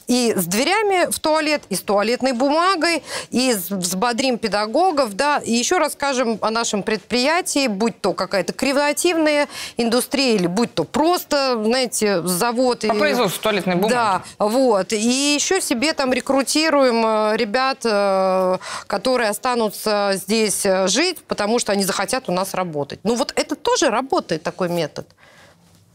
[0.07, 5.77] И с дверями в туалет, и с туалетной бумагой, и взбодрим педагогов, да, и еще
[5.77, 9.47] расскажем о нашем предприятии, будь то какая-то креативная
[9.77, 12.85] индустрия, или будь то просто, знаете, завод.
[12.87, 13.93] По производству туалетной бумаги.
[13.93, 14.93] Да, вот.
[14.93, 21.73] И еще себе там рекрутируем э, ребят, э, которые останутся здесь э, жить, потому что
[21.73, 22.99] они захотят у нас работать.
[23.03, 25.05] Ну вот это тоже работает, такой метод.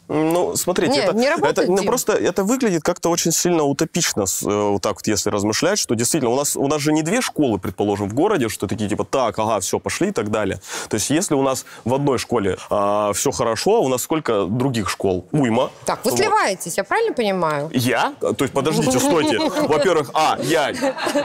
[0.08, 1.86] Ну, смотрите, Нет, это, не работает, это, ну, Дим.
[1.86, 6.30] просто это выглядит как-то очень сильно утопично, э, вот так вот, если размышлять, что действительно
[6.30, 9.38] у нас, у нас же не две школы, предположим, в городе, что такие типа, так,
[9.38, 10.60] ага, все, пошли и так далее.
[10.90, 14.90] То есть если у нас в одной школе все хорошо, а у нас сколько других
[14.90, 15.26] школ?
[15.32, 15.70] Уйма.
[15.86, 16.20] Так, вы Вот.
[16.20, 17.70] сливаетесь, я правильно понимаю?
[17.72, 18.14] Я?
[18.20, 19.38] То есть, подождите, стойте.
[19.38, 20.72] Во-первых, а, я,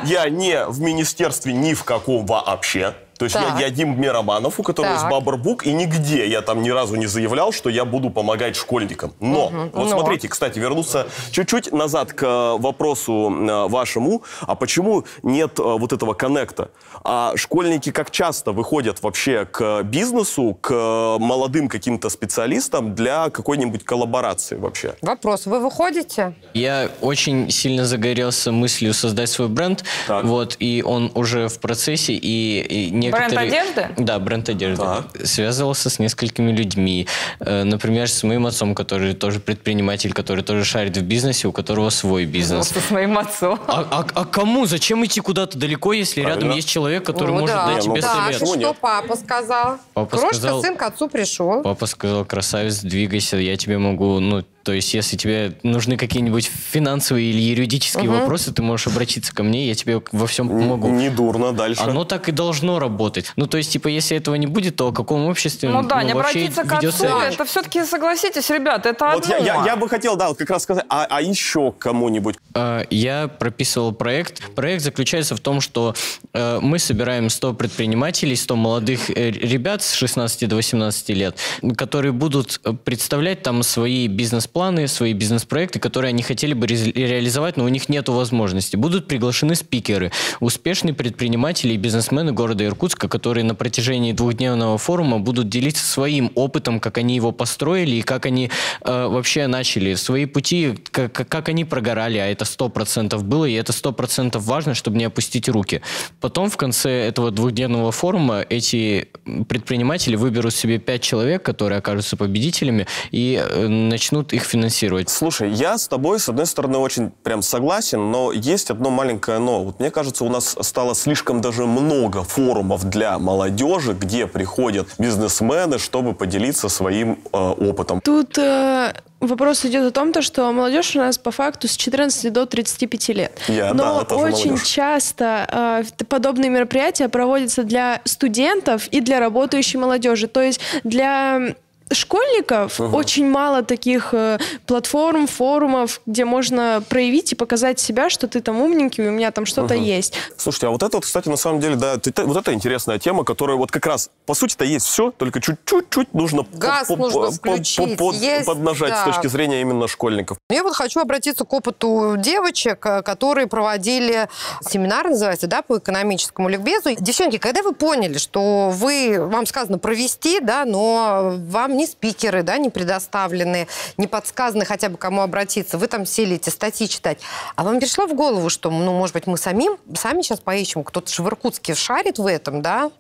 [0.05, 2.93] я не в министерстве ни в каком вообще.
[3.19, 3.59] То есть я, Так.
[3.59, 5.11] я Дим Мироманов, у которого есть Так.
[5.11, 9.11] Бабарбук, и нигде я там ни разу не заявлял, что я буду помогать школьникам.
[9.19, 9.89] Но, Мгм, вот но.
[9.89, 15.91] смотрите, кстати, вернуться чуть-чуть назад к э, вопросу э, вашему, а почему нет э, вот
[15.91, 16.69] этого коннекта?
[17.03, 24.55] А школьники как часто выходят вообще к бизнесу, к молодым каким-то специалистам для какой-нибудь коллаборации
[24.55, 24.95] вообще?
[25.01, 26.35] Вопрос, вы выходите?
[26.53, 32.61] Я очень сильно загорелся мыслью создать свой бренд, вот, и он уже в процессе, и,
[32.61, 33.47] и некоторые...
[33.49, 33.89] одежды?
[33.97, 34.83] Да, бренд одежды.
[35.23, 37.07] Связывался с несколькими людьми.
[37.39, 41.89] Э, Например, с моим отцом, который тоже предприниматель, который тоже шарит в бизнесе, у которого
[41.89, 42.67] свой бизнес.
[42.69, 43.59] Со своим отцом.
[43.67, 44.65] А, а- а кому?
[44.65, 46.55] Зачем идти куда-то далеко, если рядом Правильно.
[46.55, 47.67] есть человек, который Ну может да.
[47.67, 48.41] дать тебе Так, совет?
[48.41, 49.77] и что папа сказал?
[49.93, 51.61] Папа Крошка, сказал- сын к отцу пришел.
[51.63, 57.31] Папа сказал, красавец, двигайся, я тебе могу, ну, то есть, если тебе нужны какие-нибудь финансовые
[57.31, 58.19] или юридические Мгм.
[58.19, 60.89] вопросы, ты можешь обратиться ко мне, я тебе во всем помогу.
[60.89, 61.81] Не дурно, дальше.
[61.81, 63.31] Оно так и должно работать.
[63.35, 66.13] Ну, то есть, типа, если этого не будет, то о каком обществе Ну да, не
[66.13, 67.33] вообще обратиться к отцу, речь?
[67.33, 69.47] это все-таки, согласитесь, ребята, это Вот я, одно.
[69.47, 72.35] я, я бы хотел, да, вот как раз сказать, а, а еще кому-нибудь?
[72.53, 74.43] А, Я прописывал проект.
[74.53, 75.95] Проект заключается в том, что
[76.33, 81.37] э, мы собираем 100 предпринимателей, 100 молодых э, ребят с 16 до 18 лет,
[81.75, 87.57] которые будут э, представлять там свои бизнес-планы, свои бизнес-проекты, которые они хотели бы рез- реализовать,
[87.57, 88.75] но у них нет возможности.
[88.75, 95.49] Будут приглашены спикеры, успешные предприниматели и бизнесмены города Иркутска, которые на протяжении двухдневного форума будут
[95.49, 100.75] делиться своим опытом, как они его построили и как они э, вообще начали свои пути,
[100.91, 104.97] как, как они прогорали, а это сто процентов было, и это сто процентов важно, чтобы
[104.97, 105.81] не опустить руки.
[106.19, 109.07] Потом в конце этого двухдневного форума эти
[109.47, 115.09] предприниматели выберут себе пять человек, которые окажутся победителями, и э, начнут их финансировать.
[115.09, 119.63] Слушай, я с тобой, с одной стороны, очень прям согласен, но есть одно маленькое но.
[119.63, 125.79] Вот мне кажется, у нас стало слишком даже много форумов для молодежи, где приходят бизнесмены,
[125.79, 128.01] чтобы поделиться своим э, опытом.
[128.01, 132.31] Тут э, вопрос идет о том, то, что молодежь у нас по факту с 14
[132.31, 133.37] до 35 лет.
[133.47, 134.67] Я, Но да, очень молодежь.
[134.67, 140.27] часто э, подобные мероприятия проводятся для студентов и для работающей молодежи.
[140.27, 141.55] То есть для
[141.91, 142.95] школьников Ага.
[142.95, 148.61] очень мало таких э, платформ, форумов, где можно проявить и показать себя, что ты там
[148.61, 149.83] умненький, у меня там что-то Ага.
[149.83, 150.13] есть.
[150.37, 153.57] Слушайте, а вот это вот, кстати, на самом деле, да, вот это интересная тема, которая
[153.57, 157.97] вот как раз, по сути-то есть все, только чуть-чуть нужно, Газ по- нужно по- включить,
[157.97, 159.01] по- есть, поднажать да.
[159.03, 160.37] с точки зрения именно школьников.
[160.49, 164.27] Я вот хочу обратиться к опыту девочек, э, которые проводили
[164.61, 166.95] семинар, называется, да, по экономическому ликбезу.
[166.99, 172.57] Девчонки, когда вы поняли, что вы, вам сказано провести, да, но вам ни спикеры, да,
[172.57, 177.19] не предоставлены, не подсказаны хотя бы кому обратиться, вы там сели эти статьи читать,
[177.55, 181.11] а вам пришло в голову, что, ну, может быть, мы самим, сами сейчас поищем, кто-то
[181.11, 182.91] же в Иркутске шарит в этом, да?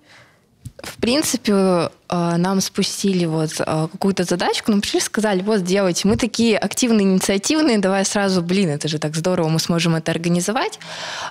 [0.83, 6.15] В принципе, э, нам спустили вот э, какую-то задачку, нам пришли сказали, вот, делайте, мы
[6.15, 10.79] такие активные, инициативные, давай сразу, блин, это же так здорово, мы сможем это организовать.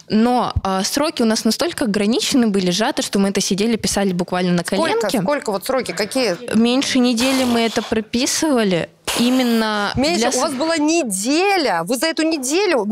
[0.08, 4.52] Но э, сроки у нас настолько ограничены были, сжаты, что мы это сидели, писали буквально
[4.52, 5.08] на коленке.
[5.08, 6.36] Сколько, сколько вот сроки, какие?
[6.56, 8.90] Меньше недели мы это прописывали.
[9.18, 10.38] Именно Меньше, для...
[10.38, 11.82] у вас была неделя.
[11.84, 12.86] Вы за эту неделю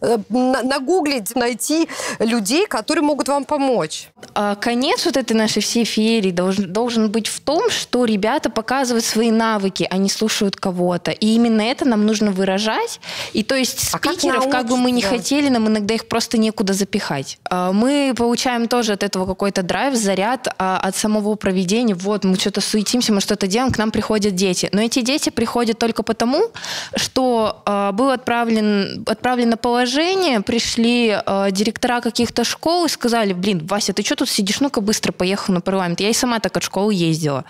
[0.00, 4.08] э, на- нагуглить, найти людей, которые могут вам помочь.
[4.34, 9.04] А, Конец вот этой нашей всей феерии должен, должен быть в том, что ребята показывают
[9.04, 11.10] свои навыки, они слушают кого-то.
[11.10, 13.00] И именно это нам нужно выражать.
[13.32, 16.38] И то есть А как спикеров, как, бы мы ни хотели, нам иногда их просто
[16.38, 17.38] некуда запихать.
[17.50, 21.94] А, Мы получаем тоже от этого какой-то драйв, заряд а, от самого проведения.
[21.94, 24.68] Вот, мы что-то суетимся, мы что-то делаем, к нам приходят дети.
[24.72, 26.50] Но эти дети приходят только потому,
[26.96, 33.92] что а, было отправлен, отправлено положение, пришли а, директора каких-то школ и сказали, блин, Вася,
[33.92, 34.60] ты что тут сидишь?
[34.60, 36.00] Ну-ка быстро поехал на парламент.
[36.00, 37.44] Я и сама так от школы ездила.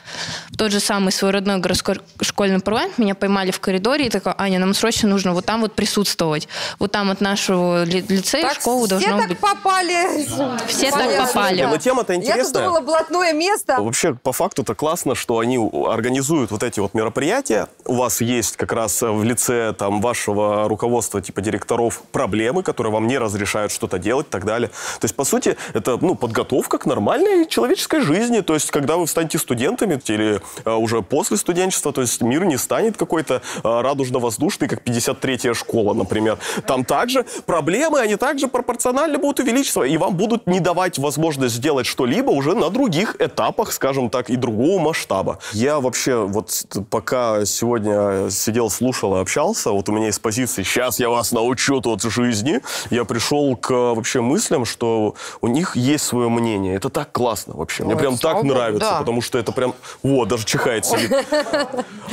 [0.51, 4.35] В тот же самый свой родной городской школьный парламент меня поймали в коридоре и такая,
[4.39, 6.49] Аня, нам срочно нужно вот там вот присутствовать.
[6.79, 9.39] Вот там от нашего ли- лицея Так школы все должно так быть...
[9.39, 10.27] попали.
[10.67, 11.63] Все так попали.
[11.63, 12.65] Но тема-то Я тут интересная.
[12.65, 13.81] думала, блатное место.
[13.81, 17.69] Вообще, по факту-то классно, что они организуют вот эти вот мероприятия.
[17.85, 23.07] У вас есть как раз в лице там вашего руководства, типа директоров, проблемы, которые вам
[23.07, 24.69] не разрешают что-то делать и так далее.
[25.01, 28.41] То есть, по сути, это ну, подготовка к нормальной человеческой жизни.
[28.41, 32.57] То есть, когда вы станете студентами или э, уже после студенчества, то есть мир не
[32.57, 36.39] станет какой-то э, радужно-воздушный, как 53-я школа, например.
[36.67, 41.87] Там также проблемы, они также пропорционально будут увеличиваться, и вам будут не давать возможность сделать
[41.87, 45.39] что-либо уже на других этапах, скажем так, и другого масштаба.
[45.53, 51.01] Я вообще вот пока сегодня сидел, слушал и общался, вот у меня из позиции «сейчас
[51.01, 56.29] я вас научу тут жизни», я пришел к вообще мыслям, что у них есть свое
[56.29, 56.75] мнение.
[56.75, 57.85] Это так классно вообще.
[57.85, 58.99] Мне Ой, прям так богу, нравится, да.
[58.99, 59.75] потому что это прям...
[60.03, 61.13] Вот, даже чихает сидит.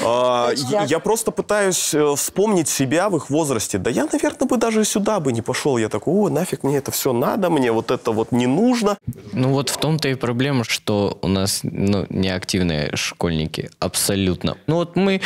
[0.05, 3.77] А, я, я просто пытаюсь э, вспомнить себя в их возрасте.
[3.77, 5.77] Да я, наверное, бы даже сюда бы не пошел.
[5.77, 8.97] Я такой, о, нафиг мне это все надо, мне вот это вот не нужно.
[9.33, 13.71] Ну вот в том-то и проблема, что у нас ну, неактивные школьники.
[13.79, 14.57] Абсолютно.
[14.67, 15.21] Ну вот мы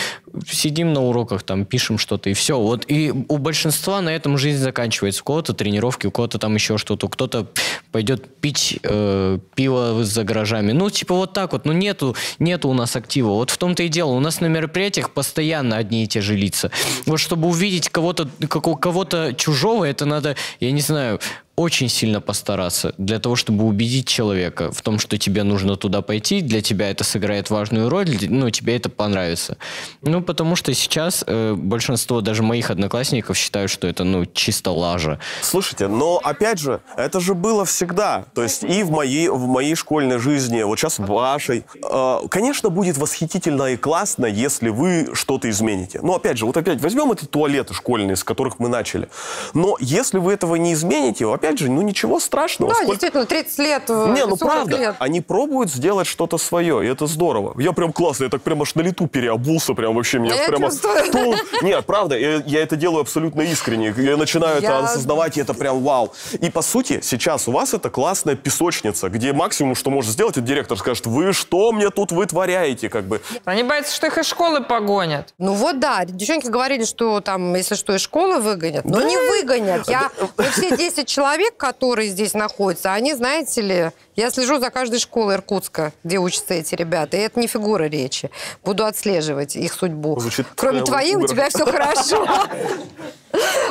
[0.47, 2.59] сидим на уроках, там пишем что-то и все.
[2.59, 5.21] Вот и у большинства на этом жизнь заканчивается.
[5.21, 7.47] У кого-то тренировки, у кого-то там еще что-то, кто-то
[7.91, 10.71] пойдет пить э, пиво за гаражами.
[10.71, 11.65] Ну типа вот так вот.
[11.65, 13.29] Ну нету, нету у нас актива.
[13.29, 14.11] Вот в том-то и дело.
[14.11, 16.71] У нас на мероприятиях постоянно одни и те же лица.
[17.05, 21.19] Вот чтобы увидеть кого-то, кого-то чужого, это надо, я не знаю,
[21.55, 26.41] очень сильно постараться для того, чтобы убедить человека в том, что тебе нужно туда пойти,
[26.41, 29.57] для тебя это сыграет важную роль, ну, тебе это понравится.
[30.01, 35.19] Ну, потому что сейчас э, большинство даже моих одноклассников считают, что это, ну, чисто лажа.
[35.41, 38.25] Слушайте, но опять же, это же было всегда.
[38.33, 41.65] То есть и в моей, в моей школьной жизни, вот сейчас в вашей.
[41.83, 45.99] Э, конечно, будет восхитительно и классно, если вы что-то измените.
[46.01, 49.07] Но опять же, вот опять возьмем эти туалеты школьные, с которых мы начали.
[49.53, 52.71] Но если вы этого не измените, опять же, ну ничего страшного.
[52.71, 54.95] Да, Сколько- действительно, 30 лет, э, Не, ну 40 правда, лет.
[54.99, 57.53] они пробуют сделать что-то свое, и это здорово.
[57.59, 60.69] Я прям классно, я так прям аж на лету переобулся, прям вообще меня я прямо...
[61.11, 61.35] Тун.
[61.61, 63.93] Нет, правда, я, я это делаю абсолютно искренне.
[63.97, 66.13] Я начинаю это Я- осознавать, и это прям вау.
[66.39, 70.45] И по сути, сейчас у вас это классная песочница, где максимум, что может сделать, это
[70.45, 73.21] директор скажет, вы что мне тут вытворяете, как бы.
[73.45, 75.33] Они боятся, что их из школы погонят.
[75.37, 78.85] Ну вот да, девчонки говорили, что там, если что, из школы выгонят.
[78.85, 79.03] Но Да.
[79.03, 79.87] не выгонят.
[79.89, 84.99] Я, вот все 10 человек, которые здесь находятся, они, знаете ли, я слежу за каждой
[84.99, 87.17] школой Иркутска, где учатся эти ребята.
[87.17, 88.29] И это не фигура речи.
[88.63, 90.19] Буду отслеживать их судьбу.
[90.19, 91.27] Звучит Кроме твоей, у угро.
[91.27, 92.27] тебя все хорошо.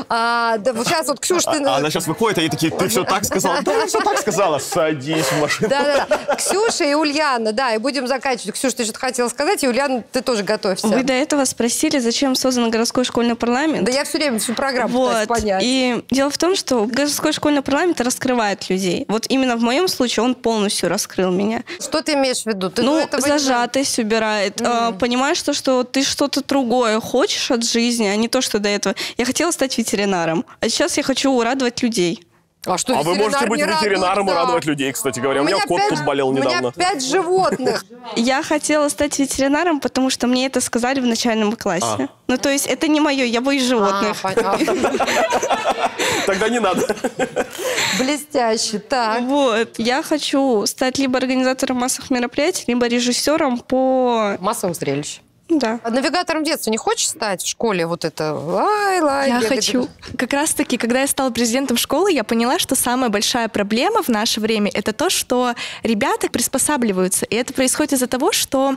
[0.09, 1.63] А, да, вот сейчас вот, Ксюш, ты...
[1.65, 3.63] А она сейчас выходит, они такие, ты все так сказала?
[3.63, 4.59] Да, все так сказала.
[4.59, 5.69] Садись в машину.
[5.69, 6.35] Да-да-да.
[6.35, 8.55] Ксюша и Ульяна, да, и будем заканчивать.
[8.55, 10.89] Ксюша, ты что-то хотела сказать, и Ульяна, ты тоже готовься.
[10.89, 13.85] Вы до этого спросили, зачем создан городской школьный парламент?
[13.85, 15.09] Да я все время всю программу Вот.
[15.11, 15.63] пытаюсь понять.
[15.65, 19.05] И дело в том, что городской школьный парламент раскрывает людей.
[19.09, 21.65] Вот именно в моем случае он полностью раскрыл меня.
[21.79, 22.71] Что ты имеешь в виду?
[22.71, 24.63] Ты ну, этого не зажатость убирает.
[24.63, 28.69] А, понимаешь, что, что ты что-то другое хочешь от жизни, а не то, что до
[28.69, 28.95] этого.
[29.19, 32.25] Я хотела стать ветеринаром, а сейчас я хочу радовать людей.
[32.65, 34.43] А что, А вы можете быть ветеринаром и да.
[34.43, 35.43] радовать людей, кстати говоря.
[35.43, 36.71] У меня кот пять- тут болел У меня недавно.
[36.73, 37.85] пять животных.
[38.15, 41.85] Я хотела стать ветеринаром, потому что мне это сказали в начальном классе.
[41.85, 42.09] А.
[42.29, 44.17] Ну, то есть это не мое, я боюсь животных.
[46.27, 46.87] Тогда не надо.
[47.99, 49.23] Блестяще, так.
[49.23, 49.75] Вот.
[49.79, 54.37] Я хочу стать либо организатором массовых мероприятий, либо режиссером по...
[54.39, 55.25] Массовым зрелищам.
[55.59, 55.81] Да.
[55.83, 57.87] А навигатором детства не хочешь стать в школе?
[57.87, 59.29] Вот это лай, лай.
[59.29, 59.89] Я бегать, хочу.
[60.17, 64.41] Как раз-таки, когда я стала президентом школы, я поняла, что самая большая проблема в наше
[64.41, 67.27] время— это то, что ребята приспосабливаются.
[67.27, 68.75] И это происходит из-за того, что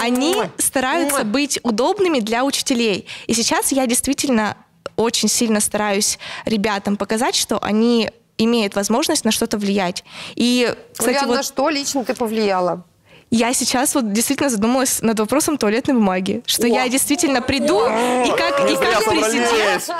[0.00, 3.06] они стараются быть удобными для учителей.
[3.26, 4.56] И сейчас я действительно
[4.96, 10.04] очень сильно стараюсь ребятам показать, что они имеют возможность на что-то влиять.
[10.34, 12.84] И, кстати, Ульяна, вот на что лично ты повлияла?
[13.32, 18.70] Я сейчас вот действительно задумалась над вопросом туалетной бумаги, что я действительно приду и как,
[18.70, 19.90] и как президент,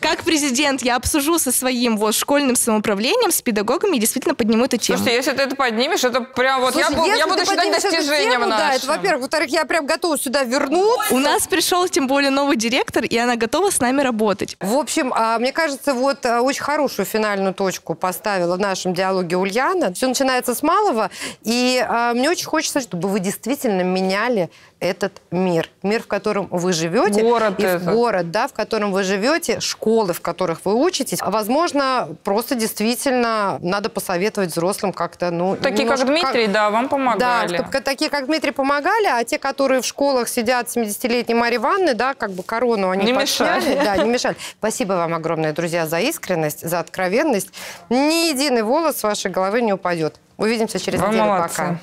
[0.00, 4.76] как президент я обсужу со своим вот школьным самоуправлением, с педагогами и действительно подниму эту
[4.76, 4.98] тему.
[4.98, 7.72] Слушайте, если ты это поднимешь, это прям вот я, Слушай, я если буду ты считать
[7.72, 8.76] достижением тему, Да, нашим.
[8.76, 9.22] это, во-первых.
[9.22, 11.14] Во-вторых, я прям готова сюда вернуться.
[11.14, 14.56] У нас пришел тем более новый директор, и она готова с нами работать.
[14.60, 19.36] В общем, а, мне кажется, вот а, очень хорошую финальную точку поставила в нашем диалоге
[19.36, 19.92] Ульяна.
[19.94, 21.10] Все начинается с малого,
[21.42, 25.68] и а, мне очень хочется, чтобы вы действительно меняли этот мир.
[25.82, 27.22] Мир, в котором вы живете.
[27.22, 27.92] Город и в этот.
[27.94, 31.18] город, да, в котором вы живете, школы, в которых вы учитесь.
[31.20, 35.56] А, возможно, просто действительно надо посоветовать взрослым как-то, ну...
[35.56, 37.56] Такие, как немножко- Дмитрий, да, вам Да, помогали.
[37.56, 42.14] чтобы такие, как Дмитрий, помогали, а те, которые в школах сидят 70-летней Марьи Ивановны, да,
[42.14, 43.60] как бы корону они Не подсняли.
[43.70, 43.84] мешали.
[43.84, 44.36] Да, не мешали.
[44.58, 47.48] Спасибо вам огромное, друзья, за искренность, за откровенность.
[47.88, 50.20] Ни единый волос с вашей головы не упадет.
[50.36, 51.24] Увидимся через Вы неделю.
[51.24, 51.56] молодцы.
[51.56, 51.78] Пока.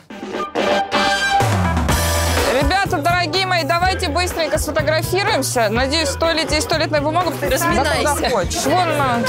[2.86, 5.70] Ребята, дорогие мои, давайте быстренько сфотографируемся.
[5.70, 7.32] Надеюсь, сто лет есть туалетная бумага.
[7.42, 8.30] Разминайся.
[8.70, 9.24] Вон на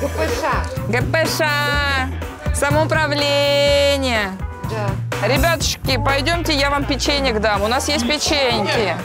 [0.00, 0.46] ГПШ.
[0.88, 4.30] ГПШ, самоуправление.
[4.70, 5.26] Да.
[5.26, 7.62] Ребятушки, пойдемте, я вам печенье дам.
[7.62, 8.96] У нас есть печеньки.